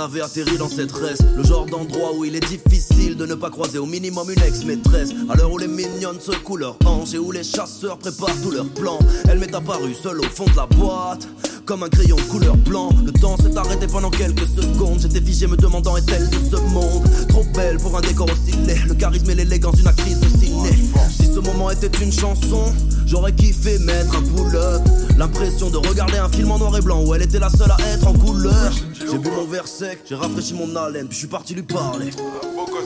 avait 0.00 0.22
atterri 0.22 0.56
dans 0.56 0.68
cette 0.68 0.92
reste. 0.92 1.24
Le 1.36 1.44
genre 1.44 1.66
d'endroit 1.66 2.12
où 2.16 2.24
il 2.24 2.34
est 2.34 2.46
difficile 2.46 3.16
de 3.16 3.26
ne 3.26 3.34
pas 3.34 3.50
croiser 3.50 3.78
au 3.78 3.86
minimum 3.86 4.30
une 4.30 4.42
ex-maîtresse. 4.42 5.10
À 5.28 5.36
l'heure 5.36 5.52
où 5.52 5.58
les 5.58 5.68
mignonnes 5.68 6.20
secouent 6.20 6.56
leurs 6.56 6.76
hanches 6.84 7.14
et 7.14 7.18
où 7.18 7.30
les 7.30 7.44
chasseurs 7.44 7.98
préparent 7.98 8.40
tous 8.42 8.50
leurs 8.50 8.68
plans. 8.70 8.98
Elle 9.28 9.38
m'est 9.38 9.54
apparue 9.54 9.94
seule 9.94 10.20
au 10.20 10.24
fond 10.24 10.46
de 10.46 10.56
la 10.56 10.66
boîte, 10.66 11.28
comme 11.66 11.82
un 11.82 11.88
crayon 11.88 12.16
couleur 12.30 12.56
blanc. 12.56 12.90
Le 13.04 13.12
temps 13.12 13.36
s'est 13.36 13.56
arrêté 13.56 13.86
pendant 13.86 14.10
quelques 14.10 14.46
secondes. 14.48 15.00
J'étais 15.00 15.20
figé 15.20 15.46
me 15.46 15.56
demandant 15.56 15.96
est-elle 15.96 16.28
de 16.30 16.38
ce 16.50 16.56
monde 16.72 17.08
Trop 17.28 17.44
belle 17.54 17.76
pour 17.78 17.96
un 17.96 18.00
décor 18.00 18.28
aussi. 18.30 18.56
Le 18.88 18.94
charisme 18.94 19.30
et 19.30 19.34
l'élégance 19.34 19.76
d'une 19.76 19.88
actrice 19.88 20.18
de 20.20 20.28
ciné. 20.28 20.70
Si 21.10 21.26
ce 21.26 21.40
moment 21.40 21.70
était 21.70 21.92
une 22.02 22.12
chanson, 22.12 22.72
j'aurais 23.10 23.32
kiffé 23.32 23.78
mettre 23.80 24.16
un 24.16 24.22
pull-up. 24.22 24.82
L'impression 25.18 25.68
de 25.68 25.76
regarder 25.76 26.18
un 26.18 26.28
film 26.28 26.50
en 26.52 26.58
noir 26.58 26.76
et 26.78 26.80
blanc 26.80 27.04
où 27.04 27.14
elle 27.14 27.22
était 27.22 27.38
la 27.38 27.50
seule 27.50 27.70
à 27.70 27.76
être 27.92 28.06
en 28.06 28.14
couleur. 28.14 28.72
J'ai 28.94 29.18
bu 29.18 29.28
mon 29.30 29.44
verre 29.44 29.66
sec, 29.66 30.00
j'ai 30.08 30.14
rafraîchi 30.14 30.54
mon 30.54 30.74
haleine, 30.76 31.06
puis 31.06 31.14
je 31.14 31.18
suis 31.20 31.28
parti 31.28 31.54
lui 31.54 31.62
parler. 31.62 32.10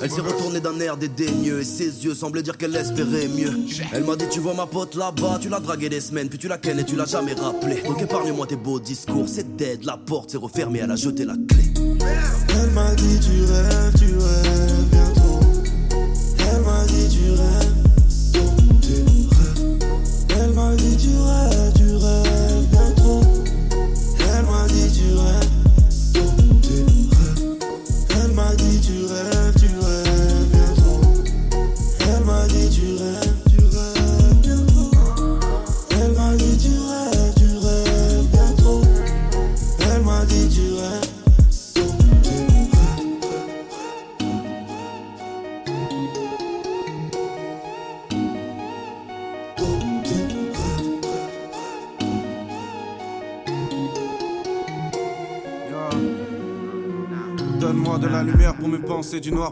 Elle 0.03 0.11
s'est 0.11 0.21
retournée 0.21 0.61
d'un 0.61 0.79
air 0.81 0.97
dédaigneux 0.97 1.61
et 1.61 1.65
ses 1.65 2.05
yeux 2.05 2.15
semblaient 2.15 2.43
dire 2.43 2.57
qu'elle 2.57 2.75
espérait 2.75 3.29
mieux. 3.29 3.53
Elle 3.93 4.05
m'a 4.05 4.17
dit 4.17 4.25
Tu 4.31 4.41
vois 4.41 4.55
ma 4.55 4.67
pote 4.67 4.95
là-bas, 4.95 5.39
tu 5.41 5.49
l'as 5.49 5.61
draguée 5.61 5.89
des 5.89 6.01
semaines, 6.01 6.29
puis 6.29 6.39
tu 6.39 6.49
la 6.49 6.59
kennes 6.59 6.79
et 6.79 6.85
tu 6.85 6.97
l'as 6.97 7.07
jamais 7.07 7.35
rappelé. 7.35 7.83
Donc 7.87 8.01
épargne-moi 8.01 8.47
tes 8.47 8.57
beaux 8.57 8.81
discours, 8.81 9.27
c'est 9.29 9.57
dead, 9.57 9.85
la 9.85 9.97
porte 9.97 10.31
s'est 10.31 10.39
refermée, 10.39 10.81
elle 10.83 10.91
a 10.91 10.97
jeté 10.97 11.25
la 11.25 11.35
clé. 11.35 11.65
Elle 11.77 12.71
m'a 12.71 12.95
dit 12.95 13.21
tu 13.21 13.45
rêves, 13.45 13.53
tu 13.53 13.53
rêves 13.53 13.84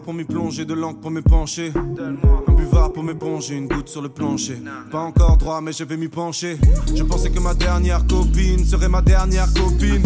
pour 0.00 0.14
m'y 0.14 0.24
plonger, 0.24 0.64
de 0.64 0.74
l'encre 0.74 1.00
pour 1.00 1.10
m'épancher. 1.10 1.72
Un 1.74 2.14
buvard 2.92 3.02
pour 3.02 3.02
m'éponger, 3.02 3.54
une 3.56 3.68
goutte 3.68 3.88
sur 3.88 4.02
le 4.02 4.08
plancher. 4.08 4.58
Pas 4.90 5.00
encore 5.00 5.36
droit, 5.36 5.60
mais 5.60 5.72
je 5.72 5.84
vais 5.84 5.96
m'y 5.96 6.08
pencher. 6.08 6.58
Je 6.94 7.02
pensais 7.02 7.30
que 7.30 7.40
ma 7.40 7.54
dernière 7.54 8.06
copine 8.06 8.64
serait 8.64 8.88
ma 8.88 9.02
dernière 9.02 9.52
copine. 9.54 10.02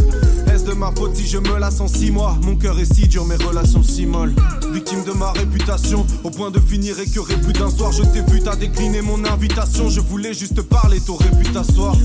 Est-ce 0.52 0.64
de 0.64 0.72
ma 0.72 0.90
faute 0.92 1.16
si 1.16 1.26
je 1.26 1.38
me 1.38 1.58
lasse 1.58 1.80
en 1.80 1.88
six 1.88 2.10
mois 2.10 2.36
Mon 2.42 2.56
cœur 2.56 2.78
est 2.78 2.92
si 2.92 3.08
dur, 3.08 3.24
mes 3.24 3.36
relations 3.36 3.82
si 3.82 4.06
molles. 4.06 4.34
Victime 4.72 5.04
de 5.04 5.12
ma 5.12 5.32
réputation, 5.32 6.06
au 6.24 6.30
point 6.30 6.50
de 6.50 6.60
finir 6.60 6.98
écœuré 6.98 7.34
plus 7.36 7.52
d'un 7.52 7.70
soir. 7.70 7.92
Je 7.92 8.02
t'ai 8.02 8.22
vu, 8.22 8.40
t'as 8.42 8.56
décliné 8.56 9.02
mon 9.02 9.24
invitation. 9.24 9.88
Je 9.88 10.00
voulais 10.00 10.34
juste 10.34 10.62
parler, 10.62 11.00
t'aurais 11.00 11.30
pu 11.30 11.50
t'asseoir. 11.52 11.96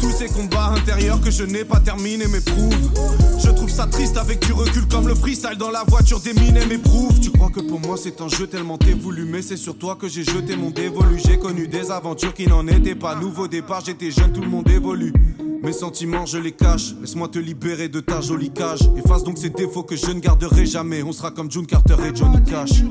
Tous 0.00 0.10
ces 0.10 0.26
combats 0.26 0.72
intérieurs 0.76 1.20
que 1.20 1.30
je 1.30 1.44
n'ai 1.44 1.64
pas 1.64 1.80
terminés 1.80 2.28
m'éprouvent. 2.28 2.90
Je 3.38 3.50
trouve 3.50 3.70
ça 3.70 3.86
triste 3.86 4.16
avec 4.16 4.44
du 4.46 4.52
recul 4.52 4.86
comme 4.88 5.08
le 5.08 5.14
freestyle 5.14 5.56
dans 5.58 5.70
la 5.70 5.84
voiture 5.86 6.20
des 6.20 6.32
mines 6.32 6.58
m'éprouve. 6.68 7.18
Tu 7.20 7.30
crois 7.30 7.50
que 7.50 7.60
pour 7.60 7.80
moi 7.80 7.96
c'est 7.96 8.20
un 8.20 8.28
jeu 8.28 8.46
tellement 8.46 8.78
t'es 8.78 8.96
mais 9.26 9.42
c'est 9.42 9.56
sur 9.56 9.76
toi 9.76 9.96
que 9.96 10.08
j'ai 10.24 10.32
jeté 10.32 10.56
mon 10.56 10.70
dévolu. 10.70 11.18
J'ai 11.24 11.38
connu 11.38 11.68
des 11.68 11.90
aventures 11.90 12.34
qui 12.34 12.46
n'en 12.46 12.66
étaient 12.66 12.94
pas. 12.94 13.14
Nouveau 13.14 13.48
départ, 13.48 13.82
j'étais 13.84 14.10
jeune, 14.10 14.32
tout 14.32 14.40
le 14.40 14.48
monde 14.48 14.68
évolue. 14.68 15.12
Mes 15.62 15.72
sentiments, 15.72 16.26
je 16.26 16.38
les 16.38 16.52
cache. 16.52 16.94
Laisse-moi 17.00 17.28
te 17.28 17.38
libérer 17.38 17.88
de 17.88 18.00
ta 18.00 18.20
jolie 18.20 18.50
cage. 18.50 18.80
Efface 18.96 19.24
donc 19.24 19.38
ces 19.38 19.50
défauts 19.50 19.84
que 19.84 19.96
je 19.96 20.10
ne 20.10 20.20
garderai 20.20 20.66
jamais. 20.66 21.02
On 21.02 21.12
sera 21.12 21.30
comme 21.30 21.50
June 21.50 21.66
Carter 21.66 21.96
et 22.04 22.14
Johnny 22.14 22.42
Cash. 22.44 22.82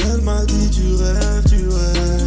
Elle 0.00 0.22
m'a 0.22 0.44
dit 0.44 0.70
tu 0.70 1.02
rêves, 1.02 1.44
tu 1.48 1.68
rêves 1.68 2.17